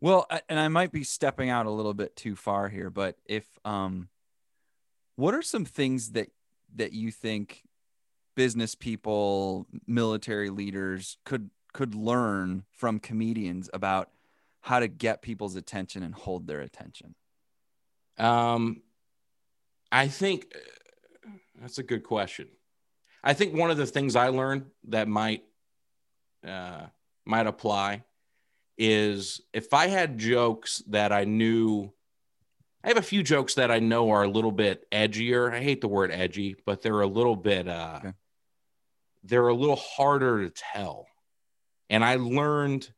Well, 0.00 0.26
and 0.48 0.60
I 0.60 0.68
might 0.68 0.92
be 0.92 1.02
stepping 1.02 1.50
out 1.50 1.66
a 1.66 1.70
little 1.70 1.94
bit 1.94 2.14
too 2.14 2.36
far 2.36 2.68
here, 2.68 2.90
but 2.90 3.16
if 3.26 3.46
um 3.64 4.08
what 5.16 5.34
are 5.34 5.42
some 5.42 5.64
things 5.64 6.12
that 6.12 6.28
that 6.76 6.92
you 6.92 7.10
think 7.10 7.64
business 8.36 8.76
people, 8.76 9.66
military 9.86 10.50
leaders 10.50 11.18
could 11.24 11.50
could 11.72 11.94
learn 11.94 12.64
from 12.70 13.00
comedians 13.00 13.68
about 13.74 14.10
how 14.60 14.78
to 14.78 14.88
get 14.88 15.22
people's 15.22 15.56
attention 15.56 16.02
and 16.02 16.14
hold 16.14 16.46
their 16.46 16.60
attention? 16.60 17.14
Um, 18.18 18.82
I 19.90 20.08
think 20.08 20.52
uh, 20.54 21.30
that's 21.60 21.78
a 21.78 21.82
good 21.82 22.04
question. 22.04 22.48
I 23.24 23.34
think 23.34 23.54
one 23.54 23.70
of 23.72 23.76
the 23.76 23.86
things 23.86 24.14
I 24.14 24.28
learned 24.28 24.66
that 24.88 25.08
might 25.08 25.42
uh, 26.46 26.86
might 27.24 27.48
apply 27.48 28.04
is 28.78 29.40
if 29.52 29.74
I 29.74 29.88
had 29.88 30.18
jokes 30.18 30.82
that 30.88 31.12
I 31.12 31.24
knew. 31.24 31.92
I 32.84 32.88
have 32.88 32.96
a 32.96 33.02
few 33.02 33.24
jokes 33.24 33.54
that 33.54 33.72
I 33.72 33.80
know 33.80 34.10
are 34.10 34.22
a 34.22 34.30
little 34.30 34.52
bit 34.52 34.88
edgier. 34.92 35.52
I 35.52 35.60
hate 35.60 35.80
the 35.80 35.88
word 35.88 36.12
edgy, 36.12 36.54
but 36.64 36.80
they're 36.80 37.00
a 37.00 37.06
little 37.08 37.36
bit 37.36 37.68
uh 37.68 37.96
Okay. 37.98 38.12
they're 39.24 39.48
a 39.48 39.54
little 39.54 39.76
harder 39.76 40.44
to 40.44 40.50
tell. 40.50 41.06
And 41.90 42.04
I 42.04 42.16
learned 42.16 42.88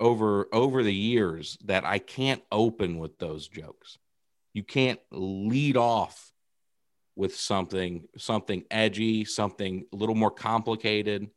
over 0.00 0.48
over 0.52 0.82
the 0.82 0.94
years 0.94 1.58
that 1.64 1.84
I 1.84 1.98
can't 1.98 2.42
open 2.50 2.98
with 2.98 3.18
those 3.18 3.48
jokes. 3.48 3.98
You 4.54 4.62
can't 4.64 5.00
lead 5.10 5.76
off 5.76 6.32
with 7.16 7.36
something 7.36 8.08
something 8.16 8.64
edgy, 8.70 9.24
something 9.24 9.84
a 9.92 9.96
little 9.96 10.14
more 10.14 10.30
complicated. 10.30 11.30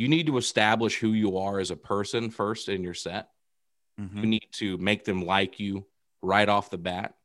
You 0.00 0.08
need 0.08 0.28
to 0.28 0.38
establish 0.38 0.96
who 0.96 1.12
you 1.12 1.36
are 1.36 1.60
as 1.60 1.70
a 1.70 1.76
person 1.76 2.30
first 2.30 2.70
in 2.70 2.82
your 2.82 2.94
set. 2.94 3.28
Mhm. 4.00 4.16
You 4.16 4.26
need 4.26 4.48
to 4.52 4.78
make 4.78 5.04
them 5.04 5.26
like 5.26 5.60
you 5.60 5.86
right 6.22 6.48
off 6.48 6.70
the 6.70 6.78
bat. 6.78 7.16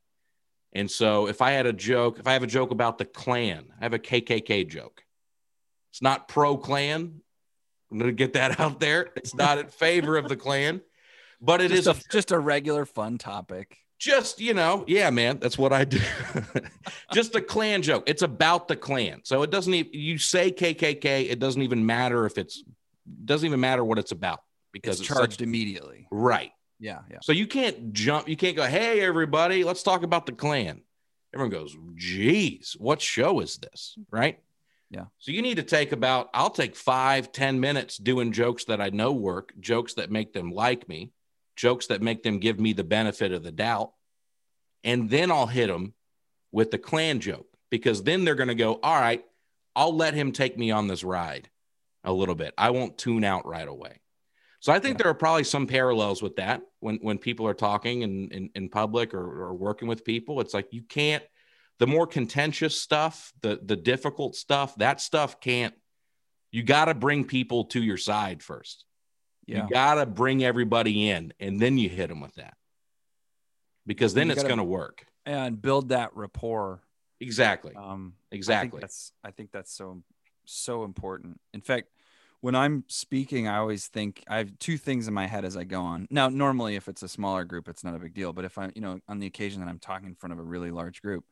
And 0.73 0.91
so 0.91 1.29
if 1.29 1.41
I 1.41 1.51
had 1.51 1.67
a 1.67 1.71
joke, 1.71 2.19
if 2.19 2.27
I 2.27 2.33
have 2.33 2.43
a 2.43 2.47
joke 2.47 2.71
about 2.71 2.97
the 2.97 3.05
Klan, 3.05 3.71
I 3.79 3.85
have 3.85 3.93
a 3.93 3.97
KKK 3.99 4.65
joke. 4.65 5.05
It's 5.93 6.01
not 6.01 6.27
pro 6.27 6.57
Klan. 6.57 7.21
I'm 7.89 7.97
going 7.97 8.09
to 8.09 8.13
get 8.13 8.33
that 8.33 8.59
out 8.59 8.81
there. 8.81 9.07
It's 9.15 9.33
not 9.33 9.57
in 9.57 9.69
favor 9.69 10.17
of 10.17 10.27
the 10.27 10.35
Klan, 10.35 10.81
but 11.39 11.61
it 11.61 11.71
is 11.71 11.85
just, 11.85 12.03
a 12.03 12.05
a, 12.09 12.11
just 12.11 12.31
a 12.33 12.39
regular 12.39 12.85
fun 12.85 13.17
topic. 13.17 13.84
Just 13.97 14.41
you 14.41 14.53
know 14.53 14.83
yeah 14.87 15.09
man 15.09 15.39
that's 15.39 15.57
what 15.57 15.71
i 15.71 15.85
do. 15.85 15.99
Just 17.13 17.33
a 17.35 17.41
Klan 17.41 17.81
joke. 17.81 18.03
It's 18.07 18.21
about 18.23 18.67
the 18.67 18.75
Klan. 18.75 19.21
So 19.23 19.41
it 19.43 19.51
doesn't 19.51 19.73
even 19.73 19.91
you 19.93 20.17
say 20.17 20.51
kkk 20.51 21.05
it 21.29 21.39
doesn't 21.39 21.61
even 21.61 21.85
matter 21.85 22.25
if 22.25 22.37
it's 22.37 22.63
doesn't 23.23 23.45
even 23.47 23.59
matter 23.59 23.83
what 23.85 23.97
it's 23.99 24.11
about 24.11 24.41
because 24.71 24.99
It's 24.99 25.09
it's 25.09 25.17
charged 25.17 25.33
such- 25.33 25.41
immediately. 25.41 26.07
right. 26.11 26.51
Yeah, 26.77 26.99
yeah. 27.09 27.19
so 27.21 27.31
you 27.31 27.47
can't 27.47 27.93
jump 27.93 28.27
you 28.27 28.35
can't 28.35 28.57
go 28.57 28.63
hey 28.65 28.99
everybody 28.99 29.63
let's 29.63 29.81
talk 29.81 30.03
about 30.03 30.25
the 30.25 30.33
Klan. 30.33 30.81
Everyone 31.33 31.51
goes 31.51 31.75
geez 31.95 32.75
what 32.77 33.01
show 33.01 33.39
is 33.39 33.57
this? 33.57 33.97
Right? 34.11 34.39
Yeah. 34.91 35.05
so 35.19 35.31
you 35.31 35.41
need 35.41 35.55
to 35.57 35.63
take 35.63 35.91
about 35.93 36.29
i'll 36.33 36.49
take 36.51 36.75
five 36.75 37.31
ten 37.31 37.59
minutes 37.59 37.97
doing 37.97 38.31
jokes 38.31 38.65
that 38.65 38.79
i 38.79 38.89
know 38.89 39.13
work 39.13 39.51
jokes 39.59 39.95
that 39.95 40.11
make 40.11 40.31
them 40.31 40.51
like 40.51 40.87
me 40.87 41.11
jokes 41.55 41.87
that 41.87 42.01
make 42.01 42.23
them 42.23 42.39
give 42.39 42.59
me 42.59 42.73
the 42.73 42.83
benefit 42.83 43.31
of 43.31 43.43
the 43.43 43.51
doubt 43.51 43.91
and 44.83 45.09
then 45.09 45.31
i'll 45.31 45.47
hit 45.47 45.67
them 45.67 45.93
with 46.51 46.71
the 46.71 46.77
Klan 46.77 47.19
joke 47.19 47.47
because 47.69 48.03
then 48.03 48.23
they're 48.23 48.35
going 48.35 48.47
to 48.47 48.55
go 48.55 48.79
all 48.81 48.99
right 48.99 49.23
I'll 49.75 49.95
let 49.95 50.13
him 50.13 50.31
take 50.31 50.57
me 50.57 50.71
on 50.71 50.87
this 50.87 51.03
ride 51.03 51.49
a 52.03 52.13
little 52.13 52.35
bit. 52.35 52.53
I 52.57 52.69
won't 52.69 52.97
tune 52.97 53.23
out 53.23 53.45
right 53.45 53.67
away. 53.67 53.99
So 54.61 54.71
I 54.71 54.79
think 54.79 54.97
yeah. 54.97 55.03
there 55.03 55.11
are 55.11 55.15
probably 55.15 55.43
some 55.43 55.67
parallels 55.67 56.21
with 56.21 56.37
that 56.37 56.61
when 56.79 56.97
when 56.97 57.17
people 57.17 57.47
are 57.47 57.53
talking 57.53 58.01
in 58.01 58.29
in, 58.29 58.49
in 58.55 58.69
public 58.69 59.13
or, 59.13 59.43
or 59.43 59.53
working 59.53 59.87
with 59.87 60.05
people. 60.05 60.41
It's 60.41 60.53
like 60.53 60.69
you 60.71 60.81
can't 60.81 61.23
the 61.77 61.87
more 61.87 62.07
contentious 62.07 62.81
stuff, 62.81 63.33
the 63.41 63.59
the 63.61 63.75
difficult 63.75 64.35
stuff, 64.35 64.75
that 64.77 65.01
stuff 65.01 65.39
can't. 65.39 65.75
You 66.51 66.63
got 66.63 66.85
to 66.85 66.93
bring 66.93 67.25
people 67.25 67.65
to 67.65 67.83
your 67.83 67.97
side 67.97 68.41
first. 68.41 68.84
Yeah. 69.47 69.63
You 69.63 69.69
got 69.69 69.95
to 69.95 70.05
bring 70.05 70.43
everybody 70.43 71.09
in, 71.09 71.33
and 71.39 71.59
then 71.59 71.77
you 71.77 71.89
hit 71.89 72.09
them 72.09 72.21
with 72.21 72.35
that, 72.35 72.55
because 73.85 74.13
then 74.13 74.31
it's 74.31 74.43
going 74.43 74.57
to 74.57 74.63
work 74.63 75.05
and 75.25 75.61
build 75.61 75.89
that 75.89 76.15
rapport. 76.15 76.81
Exactly. 77.19 77.73
Um, 77.75 78.13
exactly. 78.31 78.79
I 78.79 78.81
that's 78.81 79.11
I 79.23 79.31
think 79.31 79.51
that's 79.51 79.73
so 79.73 80.01
so 80.45 80.83
important. 80.83 81.39
In 81.53 81.61
fact, 81.61 81.89
when 82.41 82.55
I'm 82.55 82.83
speaking, 82.87 83.47
I 83.47 83.57
always 83.57 83.87
think 83.87 84.23
I 84.27 84.37
have 84.37 84.59
two 84.59 84.77
things 84.77 85.07
in 85.07 85.13
my 85.13 85.25
head 85.25 85.45
as 85.45 85.57
I 85.57 85.63
go 85.63 85.81
on. 85.81 86.07
Now, 86.11 86.29
normally, 86.29 86.75
if 86.75 86.87
it's 86.87 87.01
a 87.03 87.07
smaller 87.07 87.43
group, 87.43 87.67
it's 87.67 87.83
not 87.83 87.95
a 87.95 87.99
big 87.99 88.13
deal. 88.13 88.33
But 88.33 88.45
if 88.45 88.57
I, 88.57 88.71
you 88.75 88.81
know, 88.81 88.99
on 89.07 89.19
the 89.19 89.27
occasion 89.27 89.61
that 89.61 89.69
I'm 89.69 89.79
talking 89.79 90.07
in 90.07 90.15
front 90.15 90.33
of 90.33 90.39
a 90.39 90.43
really 90.43 90.69
large 90.71 91.01
group, 91.01 91.23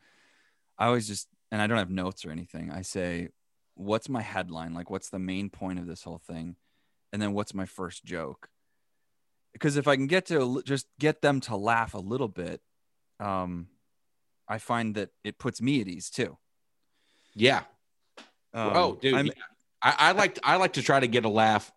I 0.78 0.88
always 0.88 1.08
just, 1.08 1.28
and 1.52 1.62
I 1.62 1.67
don't 1.67 1.78
have 1.78 1.91
notes 1.91 2.26
or 2.26 2.32
anything. 2.32 2.71
I 2.71 2.82
say, 2.82 3.30
what's 3.76 4.10
my 4.10 4.21
headline? 4.21 4.73
Like, 4.73 4.89
what's 4.89 5.10
the 5.10 5.19
main 5.19 5.49
point 5.49 5.78
of 5.78 5.86
this 5.86 6.04
whole 6.04 6.21
thing? 6.26 6.56
And 7.13 7.21
then 7.21 7.34
what's 7.34 7.54
my 7.54 7.65
first 7.65 8.04
joke? 8.04 8.49
Because 9.54 9.78
if 9.78 9.88
I 9.88 9.95
can 9.95 10.08
get 10.08 10.26
to 10.26 10.63
just 10.65 10.88
get 10.99 11.21
them 11.21 11.39
to 11.41 11.56
laugh 11.56 11.93
a 11.93 11.99
little 11.99 12.28
bit, 12.28 12.60
um, 13.19 13.67
I 14.49 14.58
find 14.58 14.95
that 14.95 15.12
it 15.23 15.38
puts 15.38 15.62
me 15.62 15.80
at 15.80 15.88
ease 15.88 16.10
too. 16.10 16.38
Yeah. 17.36 17.62
Um, 18.54 18.71
oh, 18.73 18.97
dude. 18.99 19.32
I, 19.82 19.95
I 20.10 20.12
like 20.13 20.39
I 20.43 20.56
like 20.56 20.73
to 20.73 20.82
try 20.82 20.99
to 20.99 21.08
get 21.08 21.23
a 21.23 21.30
laugh 21.30 21.71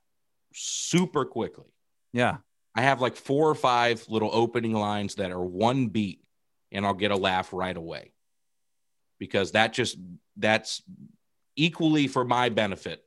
super 0.55 1.27
quickly. 1.27 1.73
Yeah. 2.15 2.39
I 2.75 2.83
have 2.83 3.01
like 3.01 3.17
four 3.17 3.49
or 3.49 3.55
five 3.55 4.05
little 4.09 4.31
opening 4.33 4.73
lines 4.73 5.17
that 5.17 5.31
are 5.31 5.45
one 5.45 5.89
beat 5.89 6.21
and 6.73 6.87
I'll 6.87 6.95
get 6.95 7.11
a 7.11 7.17
laugh 7.17 7.53
right 7.53 7.77
away 7.77 8.13
because 9.19 9.53
that 9.53 9.73
just 9.73 9.99
that's 10.37 10.83
equally 11.57 12.07
for 12.07 12.25
my 12.25 12.49
benefit 12.49 13.06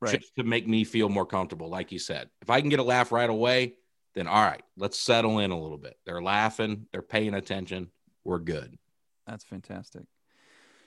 right. 0.00 0.20
just 0.20 0.34
to 0.36 0.42
make 0.42 0.66
me 0.66 0.84
feel 0.84 1.08
more 1.08 1.26
comfortable 1.26 1.68
like 1.68 1.92
you 1.92 1.98
said 1.98 2.28
if 2.42 2.50
i 2.50 2.60
can 2.60 2.70
get 2.70 2.78
a 2.78 2.84
laugh 2.84 3.12
right 3.12 3.30
away 3.30 3.74
then 4.14 4.26
all 4.26 4.42
right 4.42 4.62
let's 4.76 4.98
settle 4.98 5.38
in 5.38 5.50
a 5.50 5.60
little 5.60 5.78
bit 5.78 5.96
they're 6.04 6.22
laughing 6.22 6.86
they're 6.92 7.02
paying 7.02 7.34
attention 7.34 7.90
we're 8.24 8.38
good 8.38 8.78
that's 9.26 9.44
fantastic 9.44 10.04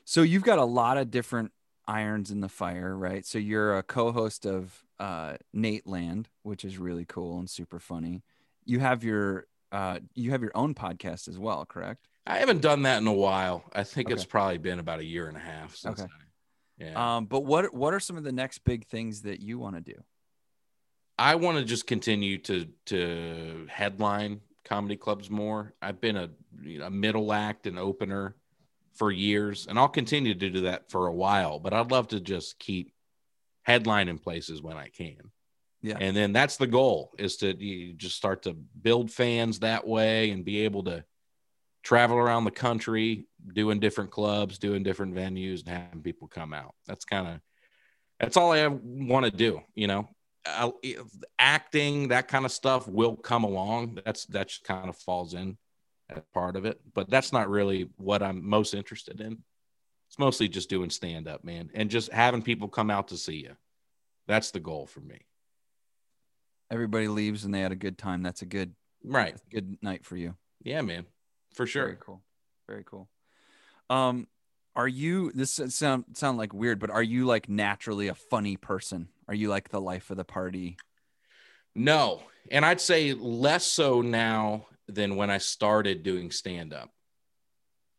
so 0.05 0.21
you've 0.21 0.43
got 0.43 0.59
a 0.59 0.65
lot 0.65 0.97
of 0.97 1.11
different 1.11 1.51
irons 1.87 2.31
in 2.31 2.39
the 2.39 2.49
fire 2.49 2.95
right 2.95 3.25
so 3.25 3.37
you're 3.37 3.77
a 3.77 3.83
co-host 3.83 4.45
of 4.45 4.83
uh, 4.99 5.35
Nateland 5.53 6.27
which 6.43 6.63
is 6.63 6.77
really 6.77 7.03
cool 7.05 7.39
and 7.39 7.49
super 7.49 7.79
funny 7.79 8.23
you 8.63 8.79
have 8.79 9.03
your 9.03 9.47
uh, 9.71 9.99
you 10.13 10.31
have 10.31 10.41
your 10.41 10.55
own 10.55 10.73
podcast 10.73 11.27
as 11.27 11.37
well 11.37 11.65
correct 11.65 12.07
I 12.25 12.37
haven't 12.37 12.61
done 12.61 12.83
that 12.83 13.01
in 13.01 13.07
a 13.07 13.13
while. 13.13 13.63
I 13.73 13.83
think 13.83 14.07
okay. 14.07 14.13
it's 14.13 14.25
probably 14.25 14.57
been 14.57 14.79
about 14.79 14.99
a 14.99 15.03
year 15.03 15.27
and 15.27 15.35
a 15.35 15.41
half 15.41 15.75
since. 15.75 15.99
Okay. 15.99 16.09
I, 16.09 16.23
yeah. 16.77 17.17
Um, 17.17 17.25
but 17.25 17.41
what 17.41 17.73
what 17.73 17.93
are 17.93 17.99
some 17.99 18.17
of 18.17 18.23
the 18.23 18.31
next 18.31 18.59
big 18.63 18.85
things 18.87 19.21
that 19.21 19.39
you 19.39 19.59
want 19.59 19.75
to 19.75 19.81
do? 19.81 20.03
I 21.17 21.35
want 21.35 21.57
to 21.57 21.63
just 21.63 21.87
continue 21.87 22.37
to 22.39 22.67
to 22.87 23.67
headline 23.69 24.41
comedy 24.65 24.95
clubs 24.95 25.29
more. 25.29 25.73
I've 25.81 26.01
been 26.01 26.17
a, 26.17 26.29
you 26.61 26.79
know, 26.79 26.85
a 26.85 26.89
middle 26.89 27.33
act 27.33 27.67
and 27.67 27.77
opener 27.77 28.35
for 28.95 29.11
years, 29.11 29.67
and 29.67 29.77
I'll 29.77 29.89
continue 29.89 30.33
to 30.33 30.49
do 30.49 30.61
that 30.61 30.89
for 30.89 31.07
a 31.07 31.13
while. 31.13 31.59
But 31.59 31.73
I'd 31.73 31.91
love 31.91 32.09
to 32.09 32.19
just 32.19 32.59
keep 32.59 32.93
headlining 33.67 34.21
places 34.21 34.61
when 34.61 34.77
I 34.77 34.89
can. 34.89 35.31
Yeah. 35.81 35.97
And 35.99 36.15
then 36.15 36.31
that's 36.31 36.57
the 36.57 36.67
goal 36.67 37.13
is 37.19 37.37
to 37.37 37.53
you 37.61 37.93
just 37.93 38.15
start 38.15 38.43
to 38.43 38.53
build 38.53 39.11
fans 39.11 39.59
that 39.59 39.85
way 39.85 40.31
and 40.31 40.45
be 40.45 40.61
able 40.61 40.83
to 40.85 41.03
travel 41.83 42.17
around 42.17 42.45
the 42.45 42.51
country 42.51 43.27
doing 43.53 43.79
different 43.79 44.11
clubs, 44.11 44.57
doing 44.57 44.83
different 44.83 45.15
venues, 45.15 45.59
and 45.59 45.69
having 45.69 46.01
people 46.01 46.27
come 46.27 46.53
out. 46.53 46.73
That's 46.87 47.05
kind 47.05 47.27
of 47.27 47.39
that's 48.19 48.37
all 48.37 48.51
I 48.51 48.67
want 48.67 49.25
to 49.25 49.31
do. 49.31 49.61
You 49.75 49.87
know, 49.87 50.09
I'll, 50.45 50.79
acting 51.39 52.09
that 52.09 52.27
kind 52.27 52.45
of 52.45 52.51
stuff 52.51 52.87
will 52.87 53.15
come 53.15 53.43
along. 53.43 53.99
That's 54.05 54.25
that 54.27 54.49
just 54.49 54.63
kind 54.63 54.89
of 54.89 54.95
falls 54.95 55.33
in 55.33 55.57
as 56.09 56.21
part 56.33 56.55
of 56.55 56.65
it, 56.65 56.79
but 56.93 57.09
that's 57.09 57.33
not 57.33 57.49
really 57.49 57.89
what 57.97 58.21
I'm 58.21 58.47
most 58.47 58.73
interested 58.73 59.19
in. 59.19 59.39
It's 60.09 60.19
mostly 60.19 60.47
just 60.47 60.69
doing 60.69 60.89
stand 60.89 61.27
up, 61.27 61.43
man, 61.43 61.69
and 61.73 61.89
just 61.89 62.11
having 62.11 62.43
people 62.43 62.67
come 62.67 62.91
out 62.91 63.07
to 63.07 63.17
see 63.17 63.37
you. 63.37 63.55
That's 64.27 64.51
the 64.51 64.59
goal 64.59 64.85
for 64.85 64.99
me. 64.99 65.21
Everybody 66.71 67.07
leaves 67.07 67.45
and 67.45 67.53
they 67.53 67.61
had 67.61 67.71
a 67.71 67.75
good 67.77 67.97
time. 67.97 68.23
That's 68.23 68.41
a 68.41 68.45
good 68.45 68.73
right. 69.03 69.35
A 69.35 69.53
good 69.53 69.77
night 69.81 70.05
for 70.05 70.15
you. 70.15 70.35
Yeah, 70.63 70.81
man 70.81 71.05
for 71.53 71.65
sure. 71.65 71.85
Very 71.85 71.97
cool. 71.99 72.21
Very 72.67 72.83
cool. 72.83 73.09
Um, 73.93 74.27
are 74.75 74.87
you? 74.87 75.31
This 75.33 75.59
sound 75.69 76.05
sound 76.13 76.37
like 76.39 76.51
weird, 76.51 76.79
but 76.79 76.89
are 76.89 77.03
you 77.03 77.25
like 77.25 77.47
naturally 77.47 78.07
a 78.07 78.15
funny 78.15 78.57
person? 78.57 79.07
Are 79.27 79.35
you 79.35 79.49
like 79.49 79.69
the 79.69 79.79
life 79.79 80.09
of 80.09 80.17
the 80.17 80.25
party? 80.25 80.77
No, 81.75 82.23
and 82.49 82.65
I'd 82.65 82.81
say 82.81 83.13
less 83.13 83.65
so 83.65 84.01
now 84.01 84.67
than 84.87 85.15
when 85.15 85.29
I 85.29 85.37
started 85.37 86.01
doing 86.01 86.31
stand 86.31 86.73
up. 86.73 86.89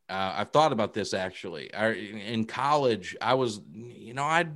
Uh, 0.08 0.34
I've 0.38 0.50
thought 0.50 0.72
about 0.72 0.94
this 0.94 1.14
actually. 1.14 1.72
I, 1.72 1.92
in 1.92 2.44
college, 2.44 3.16
I 3.20 3.34
was, 3.34 3.60
you 3.72 4.14
know, 4.14 4.24
I 4.24 4.46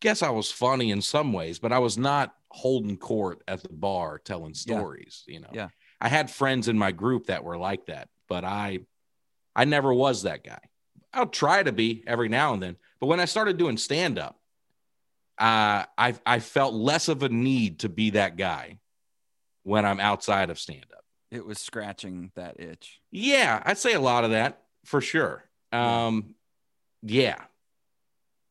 guess 0.00 0.22
I 0.22 0.30
was 0.30 0.50
funny 0.50 0.90
in 0.90 1.00
some 1.02 1.32
ways, 1.32 1.58
but 1.60 1.72
I 1.72 1.78
was 1.78 1.96
not 1.96 2.34
holding 2.48 2.96
court 2.96 3.42
at 3.46 3.62
the 3.62 3.72
bar 3.72 4.18
telling 4.18 4.54
stories. 4.54 5.22
Yeah. 5.26 5.34
You 5.34 5.40
know, 5.40 5.50
yeah. 5.52 5.68
I 6.00 6.08
had 6.08 6.30
friends 6.30 6.66
in 6.66 6.76
my 6.76 6.90
group 6.90 7.26
that 7.26 7.44
were 7.44 7.56
like 7.58 7.86
that, 7.86 8.08
but 8.28 8.44
I 8.44 8.80
I 9.54 9.64
never 9.64 9.94
was 9.94 10.24
that 10.24 10.44
guy. 10.44 10.60
I'll 11.12 11.26
try 11.26 11.62
to 11.62 11.72
be 11.72 12.04
every 12.06 12.28
now 12.28 12.54
and 12.54 12.62
then, 12.62 12.76
but 13.00 13.06
when 13.06 13.20
I 13.20 13.24
started 13.24 13.56
doing 13.56 13.76
stand 13.76 14.18
up, 14.18 14.38
uh, 15.38 15.84
I 15.96 16.14
I 16.26 16.38
felt 16.38 16.74
less 16.74 17.08
of 17.08 17.22
a 17.22 17.28
need 17.28 17.80
to 17.80 17.88
be 17.88 18.10
that 18.10 18.36
guy 18.36 18.78
when 19.62 19.84
I'm 19.84 20.00
outside 20.00 20.50
of 20.50 20.58
stand 20.58 20.86
up. 20.92 21.04
It 21.30 21.44
was 21.44 21.58
scratching 21.58 22.30
that 22.34 22.60
itch. 22.60 23.00
Yeah, 23.10 23.62
I'd 23.64 23.78
say 23.78 23.94
a 23.94 24.00
lot 24.00 24.24
of 24.24 24.30
that 24.30 24.62
for 24.84 25.00
sure. 25.00 25.44
Um, 25.72 26.34
yeah, 27.02 27.36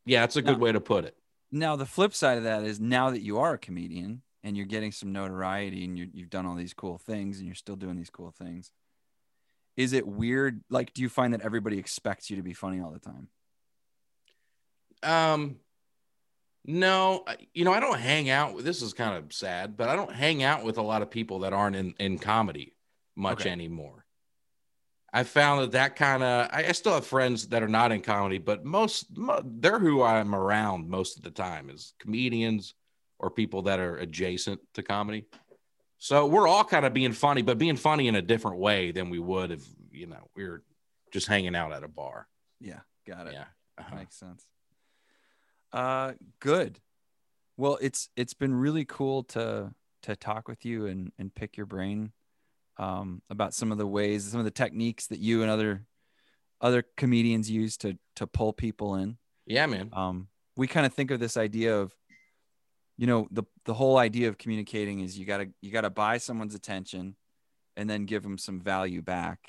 yeah, 0.05 0.21
that's 0.21 0.37
a 0.37 0.41
good 0.41 0.57
now, 0.57 0.63
way 0.63 0.71
to 0.71 0.81
put 0.81 1.05
it. 1.05 1.15
Now 1.51 1.75
the 1.75 1.85
flip 1.85 2.13
side 2.13 2.37
of 2.37 2.43
that 2.45 2.63
is 2.63 2.79
now 2.79 3.11
that 3.11 3.21
you 3.21 3.37
are 3.39 3.53
a 3.53 3.57
comedian 3.57 4.21
and 4.43 4.57
you're 4.57 4.65
getting 4.65 4.91
some 4.91 5.11
notoriety 5.11 5.85
and 5.85 5.97
you 5.97 6.09
you've 6.11 6.29
done 6.29 6.45
all 6.45 6.55
these 6.55 6.73
cool 6.73 6.97
things 6.97 7.37
and 7.37 7.45
you're 7.45 7.55
still 7.55 7.75
doing 7.75 7.97
these 7.97 8.09
cool 8.09 8.31
things 8.31 8.71
is 9.79 9.93
it 9.93 10.05
weird? 10.05 10.61
Like 10.69 10.93
do 10.93 11.01
you 11.01 11.07
find 11.07 11.33
that 11.33 11.41
everybody 11.41 11.79
expects 11.79 12.29
you 12.29 12.35
to 12.35 12.43
be 12.43 12.53
funny 12.53 12.81
all 12.81 12.91
the 12.91 12.99
time? 12.99 13.29
Um 15.01 15.55
no 16.65 17.23
you 17.53 17.63
know 17.63 17.71
i 17.71 17.79
don't 17.79 17.99
hang 17.99 18.29
out 18.29 18.53
with 18.53 18.65
this 18.65 18.81
is 18.81 18.91
kind 18.91 19.17
of 19.17 19.31
sad 19.31 19.77
but 19.77 19.87
i 19.87 19.95
don't 19.95 20.13
hang 20.13 20.43
out 20.43 20.61
with 20.61 20.77
a 20.77 20.81
lot 20.81 21.01
of 21.01 21.09
people 21.09 21.39
that 21.39 21.53
aren't 21.53 21.75
in 21.75 21.95
in 21.99 22.19
comedy 22.19 22.75
much 23.15 23.41
okay. 23.41 23.49
anymore. 23.49 24.05
I 25.11 25.23
found 25.23 25.61
that 25.61 25.71
that 25.71 25.95
kind 25.95 26.21
of 26.21 26.49
I, 26.51 26.65
I, 26.67 26.71
still 26.73 26.93
have 26.93 27.05
friends 27.05 27.47
that 27.47 27.63
are 27.63 27.67
not 27.69 27.91
in 27.91 28.01
comedy 28.01 28.37
but 28.37 28.65
most 28.65 29.07
they're 29.43 29.79
who 29.79 30.03
i'm 30.03 30.35
around 30.35 30.89
most 30.89 31.17
of 31.17 31.23
the 31.23 31.31
time 31.31 31.69
is 31.69 31.93
comedians 31.97 32.75
or 33.17 33.31
people 33.31 33.63
that 33.63 33.79
are 33.79 33.97
adjacent 33.97 34.59
to 34.75 34.83
comedy 34.83 35.25
so 35.99 36.25
we're 36.25 36.47
all 36.47 36.63
kind 36.63 36.85
of 36.85 36.93
being 36.93 37.11
funny, 37.11 37.41
but 37.41 37.57
being 37.57 37.75
funny 37.75 38.07
in 38.07 38.15
a 38.15 38.21
different 38.21 38.57
way 38.57 38.91
than 38.91 39.09
we 39.09 39.19
would 39.19 39.51
if 39.51 39.65
you 39.91 40.07
know 40.07 40.29
we 40.35 40.47
were 40.47 40.63
just 41.11 41.27
hanging 41.27 41.55
out 41.55 41.73
at 41.73 41.83
a 41.83 41.89
bar. 41.89 42.27
Yeah, 42.61 42.79
got 43.05 43.27
it. 43.27 43.33
Yeah, 43.33 43.45
uh-huh. 43.77 43.95
makes 43.95 44.15
sense. 44.15 44.45
Uh, 45.73 46.13
good. 46.39 46.79
Well, 47.57 47.77
it's 47.81 48.09
it's 48.15 48.33
been 48.33 48.55
really 48.55 48.85
cool 48.85 49.23
to 49.23 49.73
to 50.03 50.15
talk 50.15 50.47
with 50.47 50.65
you 50.65 50.85
and 50.87 51.11
and 51.19 51.35
pick 51.35 51.57
your 51.57 51.65
brain 51.65 52.13
um, 52.77 53.21
about 53.29 53.53
some 53.53 53.73
of 53.73 53.77
the 53.77 53.85
ways, 53.85 54.23
some 54.23 54.39
of 54.39 54.45
the 54.45 54.51
techniques 54.51 55.07
that 55.07 55.19
you 55.19 55.41
and 55.41 55.51
other 55.51 55.85
other 56.61 56.85
comedians 56.95 57.51
use 57.51 57.75
to 57.77 57.97
to 58.15 58.25
pull 58.25 58.53
people 58.53 58.95
in. 58.95 59.17
Yeah, 59.45 59.65
man. 59.65 59.89
Um, 59.91 60.29
we 60.55 60.67
kind 60.67 60.85
of 60.85 60.93
think 60.93 61.11
of 61.11 61.19
this 61.19 61.35
idea 61.35 61.77
of 61.77 61.93
you 62.99 63.07
know 63.07 63.29
the 63.31 63.43
the 63.63 63.73
whole 63.73 63.97
idea 63.97 64.27
of 64.27 64.37
communicating 64.37 64.99
is 64.99 65.17
you 65.17 65.25
got 65.25 65.37
to 65.37 65.47
you 65.61 65.71
got 65.71 65.81
to 65.81 65.89
buy 65.89 66.17
someone's 66.17 66.53
attention 66.53 67.15
and 67.77 67.89
then 67.89 68.03
give 68.03 68.23
them 68.23 68.37
some 68.37 68.59
value 68.59 69.01
back. 69.01 69.39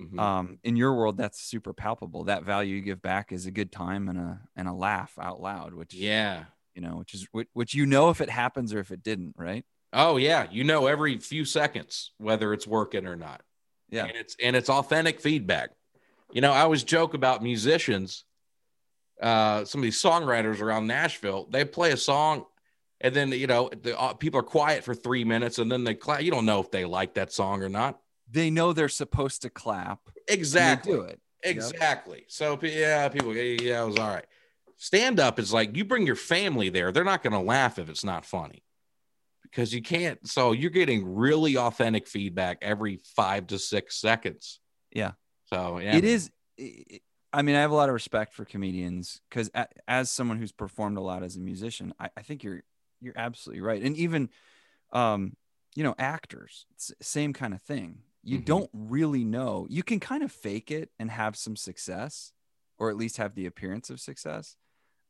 Mm-hmm. 0.00 0.18
um, 0.18 0.58
in 0.64 0.76
your 0.76 0.94
world 0.94 1.18
that's 1.18 1.42
super 1.42 1.74
palpable. 1.74 2.24
That 2.24 2.44
value 2.44 2.76
you 2.76 2.80
give 2.80 3.02
back 3.02 3.32
is 3.32 3.44
a 3.44 3.50
good 3.50 3.70
time 3.70 4.08
and 4.08 4.18
a 4.18 4.40
and 4.56 4.66
a 4.66 4.72
laugh 4.72 5.12
out 5.20 5.42
loud 5.42 5.74
which 5.74 5.92
yeah. 5.92 6.44
you 6.74 6.80
know 6.80 6.96
which 6.96 7.12
is 7.12 7.26
which, 7.32 7.48
which 7.52 7.74
you 7.74 7.84
know 7.84 8.08
if 8.08 8.22
it 8.22 8.30
happens 8.30 8.72
or 8.72 8.78
if 8.78 8.92
it 8.92 9.02
didn't 9.02 9.34
right? 9.36 9.64
Oh 9.92 10.16
yeah. 10.16 10.46
You 10.50 10.62
know 10.62 10.86
every 10.86 11.18
few 11.18 11.44
seconds 11.44 12.12
whether 12.18 12.54
it's 12.54 12.68
working 12.68 13.04
or 13.04 13.16
not. 13.16 13.42
Yeah. 13.90 14.06
And 14.06 14.16
it's 14.16 14.36
and 14.40 14.54
it's 14.54 14.70
authentic 14.70 15.20
feedback. 15.20 15.70
You 16.32 16.40
know 16.40 16.52
i 16.52 16.60
always 16.60 16.84
joke 16.84 17.14
about 17.14 17.42
musicians 17.42 18.24
uh, 19.20 19.64
some 19.66 19.80
of 19.80 19.82
these 19.82 20.00
songwriters 20.00 20.60
around 20.62 20.86
Nashville, 20.86 21.46
they 21.50 21.64
play 21.64 21.92
a 21.92 21.96
song 21.96 22.46
and 23.00 23.14
then, 23.14 23.32
you 23.32 23.46
know, 23.46 23.70
the 23.82 23.98
uh, 23.98 24.12
people 24.14 24.40
are 24.40 24.44
quiet 24.44 24.84
for 24.84 24.94
three 24.94 25.24
minutes 25.24 25.58
and 25.58 25.70
then 25.70 25.84
they 25.84 25.94
clap. 25.94 26.22
You 26.22 26.30
don't 26.30 26.46
know 26.46 26.60
if 26.60 26.70
they 26.70 26.84
like 26.84 27.14
that 27.14 27.32
song 27.32 27.62
or 27.62 27.68
not. 27.68 27.98
They 28.30 28.50
know 28.50 28.72
they're 28.72 28.88
supposed 28.88 29.42
to 29.42 29.50
clap. 29.50 30.00
Exactly. 30.28 30.92
do 30.92 31.02
it. 31.02 31.20
Exactly. 31.42 32.18
Yep. 32.18 32.26
So, 32.28 32.58
yeah, 32.62 33.08
people, 33.08 33.34
yeah, 33.34 33.82
it 33.82 33.86
was 33.86 33.96
all 33.96 34.08
right. 34.08 34.26
Stand 34.76 35.18
up 35.20 35.38
is 35.38 35.52
like 35.52 35.76
you 35.76 35.84
bring 35.84 36.06
your 36.06 36.16
family 36.16 36.68
there. 36.68 36.92
They're 36.92 37.04
not 37.04 37.22
going 37.22 37.32
to 37.32 37.40
laugh 37.40 37.78
if 37.78 37.88
it's 37.88 38.04
not 38.04 38.24
funny 38.24 38.62
because 39.42 39.74
you 39.74 39.82
can't. 39.82 40.26
So 40.28 40.52
you're 40.52 40.70
getting 40.70 41.14
really 41.14 41.56
authentic 41.56 42.06
feedback 42.06 42.58
every 42.62 43.00
five 43.16 43.48
to 43.48 43.58
six 43.58 43.96
seconds. 43.96 44.60
Yeah. 44.90 45.12
So 45.46 45.78
yeah, 45.78 45.96
it 45.96 46.04
is. 46.04 46.30
I 47.32 47.42
mean, 47.42 47.56
I 47.56 47.60
have 47.60 47.70
a 47.70 47.74
lot 47.74 47.88
of 47.88 47.92
respect 47.92 48.34
for 48.34 48.44
comedians 48.44 49.20
because 49.28 49.50
as 49.86 50.10
someone 50.10 50.38
who's 50.38 50.52
performed 50.52 50.98
a 50.98 51.00
lot 51.00 51.22
as 51.22 51.36
a 51.36 51.40
musician, 51.40 51.94
I, 51.98 52.10
I 52.16 52.22
think 52.22 52.42
you're 52.42 52.62
you're 53.00 53.16
absolutely 53.16 53.62
right. 53.62 53.82
And 53.82 53.96
even, 53.96 54.30
um, 54.92 55.36
you 55.74 55.84
know, 55.84 55.94
actors, 55.98 56.66
same 57.00 57.32
kind 57.32 57.54
of 57.54 57.62
thing. 57.62 58.00
You 58.22 58.36
mm-hmm. 58.36 58.44
don't 58.44 58.70
really 58.72 59.24
know. 59.24 59.66
You 59.70 59.82
can 59.82 60.00
kind 60.00 60.22
of 60.22 60.30
fake 60.30 60.70
it 60.70 60.90
and 60.98 61.10
have 61.10 61.36
some 61.36 61.56
success, 61.56 62.32
or 62.78 62.90
at 62.90 62.96
least 62.96 63.16
have 63.16 63.34
the 63.34 63.46
appearance 63.46 63.90
of 63.90 64.00
success. 64.00 64.56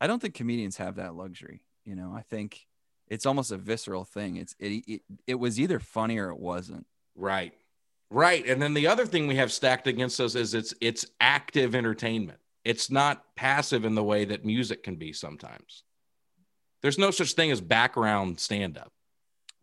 I 0.01 0.07
don't 0.07 0.21
think 0.21 0.35
comedians 0.35 0.77
have 0.77 0.97
that 0.97 1.15
luxury. 1.15 1.65
You 1.85 1.97
know, 1.97 2.13
I 2.17 2.23
think 2.23 2.67
it's 3.09 3.27
almost 3.27 3.51
a 3.51 3.57
visceral 3.57 4.05
thing. 4.05 4.37
It's 4.37 4.55
it, 4.59 4.85
it, 4.87 5.03
it 5.27 5.35
was 5.35 5.59
either 5.59 5.81
funny 5.81 6.19
or 6.19 6.31
it 6.31 6.39
wasn't. 6.39 6.87
Right. 7.17 7.53
Right. 8.11 8.47
And 8.47 8.61
then 8.61 8.75
the 8.75 8.87
other 8.87 9.07
thing 9.07 9.27
we 9.27 9.37
have 9.37 9.53
stacked 9.53 9.87
against 9.87 10.21
us 10.21 10.35
is 10.35 10.55
it's 10.55 10.75
it's 10.81 11.07
active 11.21 11.75
entertainment. 11.75 12.39
It's 12.65 12.91
not 12.91 13.25
passive 13.37 13.85
in 13.85 13.95
the 13.95 14.05
way 14.05 14.25
that 14.27 14.45
music 14.45 14.83
can 14.83 14.97
be 14.97 15.13
sometimes. 15.13 15.85
There's 16.83 16.99
no 16.99 17.11
such 17.11 17.33
thing 17.33 17.51
as 17.51 17.61
background 17.61 18.41
stand 18.41 18.79
up. 18.79 18.93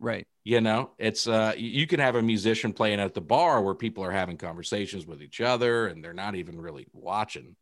Right. 0.00 0.26
You 0.44 0.60
know, 0.60 0.90
it's 0.98 1.26
uh 1.26 1.54
you 1.56 1.86
can 1.86 2.00
have 2.00 2.14
a 2.14 2.22
musician 2.22 2.72
playing 2.72 3.00
at 3.00 3.14
the 3.14 3.20
bar 3.20 3.60
where 3.62 3.74
people 3.74 4.04
are 4.04 4.12
having 4.12 4.36
conversations 4.36 5.06
with 5.06 5.22
each 5.22 5.40
other 5.40 5.88
and 5.88 6.02
they're 6.02 6.12
not 6.12 6.36
even 6.36 6.60
really 6.60 6.86
watching 6.92 7.56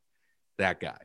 that 0.59 0.81
guy. 0.81 0.99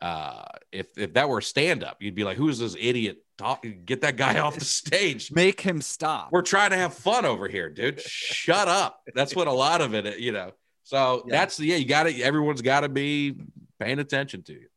Uh 0.00 0.44
if 0.70 0.96
if 0.96 1.14
that 1.14 1.28
were 1.28 1.40
stand 1.40 1.82
up, 1.82 2.00
you'd 2.00 2.14
be 2.14 2.24
like, 2.24 2.36
who's 2.36 2.60
this 2.60 2.76
idiot 2.78 3.18
talk, 3.38 3.64
get 3.84 4.02
that 4.02 4.16
guy 4.16 4.38
off 4.38 4.58
the 4.58 4.64
stage. 4.64 5.32
Make 5.32 5.60
him 5.60 5.80
stop. 5.80 6.30
We're 6.30 6.42
trying 6.42 6.70
to 6.70 6.76
have 6.76 6.94
fun 6.94 7.24
over 7.24 7.48
here, 7.48 7.70
dude. 7.70 8.00
Shut 8.00 8.68
up. 8.68 9.00
That's 9.14 9.34
what 9.34 9.48
a 9.48 9.52
lot 9.52 9.80
of 9.80 9.94
it, 9.94 10.18
you 10.18 10.32
know. 10.32 10.52
So 10.82 11.24
yeah. 11.26 11.38
that's 11.38 11.56
the 11.56 11.66
yeah, 11.66 11.76
you 11.76 11.86
got 11.86 12.04
to 12.04 12.22
everyone's 12.22 12.62
got 12.62 12.80
to 12.80 12.88
be 12.88 13.40
paying 13.78 13.98
attention 13.98 14.42
to 14.44 14.52
you. 14.52 14.68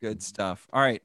Good 0.00 0.22
stuff. 0.22 0.66
All 0.72 0.80
right. 0.80 1.02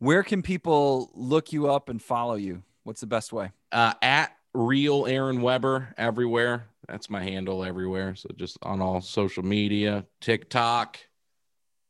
Where 0.00 0.22
can 0.22 0.40
people 0.40 1.10
look 1.14 1.52
you 1.52 1.70
up 1.70 1.90
and 1.90 2.00
follow 2.00 2.34
you? 2.34 2.62
What's 2.84 3.02
the 3.02 3.06
best 3.06 3.34
way? 3.34 3.52
Uh, 3.70 3.92
at 4.00 4.34
real 4.54 5.06
Aaron 5.06 5.42
Weber 5.42 5.94
everywhere. 5.98 6.68
That's 6.88 7.10
my 7.10 7.22
handle 7.22 7.62
everywhere. 7.62 8.14
So 8.14 8.30
just 8.34 8.56
on 8.62 8.80
all 8.80 9.02
social 9.02 9.44
media, 9.44 10.06
TikTok. 10.22 10.98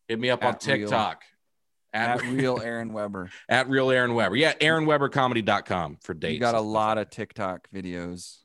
Hit 0.09 0.19
me 0.19 0.29
up 0.29 0.43
at 0.43 0.55
on 0.55 0.59
TikTok. 0.59 1.23
At, 1.95 2.21
at 2.21 2.23
real 2.33 2.61
Aaron 2.61 2.93
Weber. 2.93 3.31
At 3.49 3.71
real 3.71 3.93
Aaron 3.93 4.15
Weber. 4.15 4.35
Yeah, 4.35 4.55
AaronWeberComedy.com 4.55 5.99
for 6.03 6.13
dates. 6.13 6.35
You 6.35 6.41
got 6.41 6.57
a 6.57 6.61
lot 6.61 6.99
of 6.99 7.11
TikTok 7.11 7.69
videos. 7.73 8.39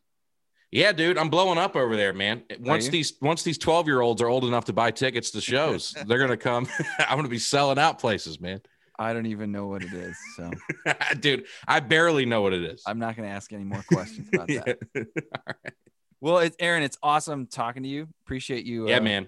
Yeah, 0.72 0.92
dude, 0.92 1.18
I'm 1.18 1.30
blowing 1.30 1.58
up 1.58 1.76
over 1.76 1.96
there, 1.96 2.14
man. 2.14 2.44
Once 2.60 2.90
these 2.90 3.14
once 3.20 3.42
these 3.42 3.58
12 3.58 3.88
year 3.88 4.02
olds 4.02 4.22
are 4.22 4.28
old 4.28 4.46
enough 4.46 4.66
to 4.66 4.74
buy 4.74 4.92
tickets 4.92 5.32
to 5.32 5.42
shows, 5.42 5.96
they're 6.06 6.20
gonna 6.20 6.38
come. 6.38 6.68
I'm 7.00 7.18
gonna 7.18 7.30
be 7.30 7.40
selling 7.40 7.80
out 7.80 7.98
places, 7.98 8.40
man. 8.40 8.62
I 8.98 9.14
don't 9.14 9.26
even 9.26 9.52
know 9.52 9.68
what 9.68 9.84
it 9.84 9.94
is. 9.94 10.18
So, 10.36 10.52
dude, 11.20 11.46
I 11.68 11.80
barely 11.80 12.26
know 12.26 12.42
what 12.42 12.54
it 12.54 12.64
is. 12.64 12.84
I'm 12.86 13.00
not 13.00 13.16
gonna 13.16 13.30
ask 13.30 13.52
any 13.54 13.64
more 13.64 13.84
questions 13.92 14.30
about 14.34 14.48
that. 14.48 14.78
All 14.96 15.04
right. 15.48 15.74
Well, 16.22 16.40
it's 16.40 16.56
Aaron. 16.60 16.84
It's 16.84 16.98
awesome 17.04 17.48
talking 17.48 17.84
to 17.84 17.90
you. 17.90 18.08
Appreciate 18.26 18.66
you. 18.66 18.88
Yeah, 18.88 18.98
uh, 18.98 19.02
man. 19.02 19.28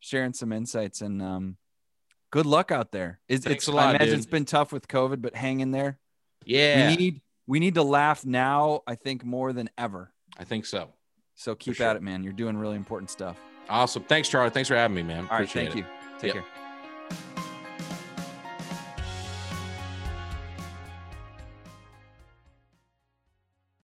Sharing 0.00 0.32
some 0.32 0.52
insights 0.52 1.00
and 1.00 1.20
um, 1.20 1.56
good 2.30 2.46
luck 2.46 2.70
out 2.70 2.92
there. 2.92 3.20
It's, 3.28 3.44
Thanks 3.44 3.64
it's 3.64 3.68
a 3.68 3.72
lot, 3.72 3.86
I 3.86 3.90
imagine 3.90 4.06
dude. 4.08 4.16
it's 4.18 4.26
been 4.26 4.44
tough 4.44 4.72
with 4.72 4.86
COVID, 4.86 5.20
but 5.20 5.34
hang 5.34 5.60
in 5.60 5.72
there. 5.72 5.98
Yeah. 6.44 6.90
We 6.90 6.96
need 6.96 7.20
we 7.46 7.60
need 7.60 7.74
to 7.74 7.82
laugh 7.82 8.24
now, 8.24 8.82
I 8.86 8.94
think, 8.94 9.24
more 9.24 9.52
than 9.52 9.70
ever. 9.76 10.12
I 10.38 10.44
think 10.44 10.66
so. 10.66 10.90
So 11.34 11.54
keep 11.54 11.76
sure. 11.76 11.86
at 11.86 11.96
it, 11.96 12.02
man. 12.02 12.22
You're 12.22 12.32
doing 12.32 12.56
really 12.56 12.76
important 12.76 13.10
stuff. 13.10 13.36
Awesome. 13.68 14.02
Thanks, 14.04 14.28
Charlie. 14.28 14.50
Thanks 14.50 14.68
for 14.68 14.76
having 14.76 14.94
me, 14.94 15.02
man. 15.02 15.26
All 15.30 15.38
right, 15.38 15.50
thank 15.50 15.70
it. 15.70 15.78
you. 15.78 15.84
Take 16.18 16.34
yep. 16.34 16.44
care. 16.44 16.67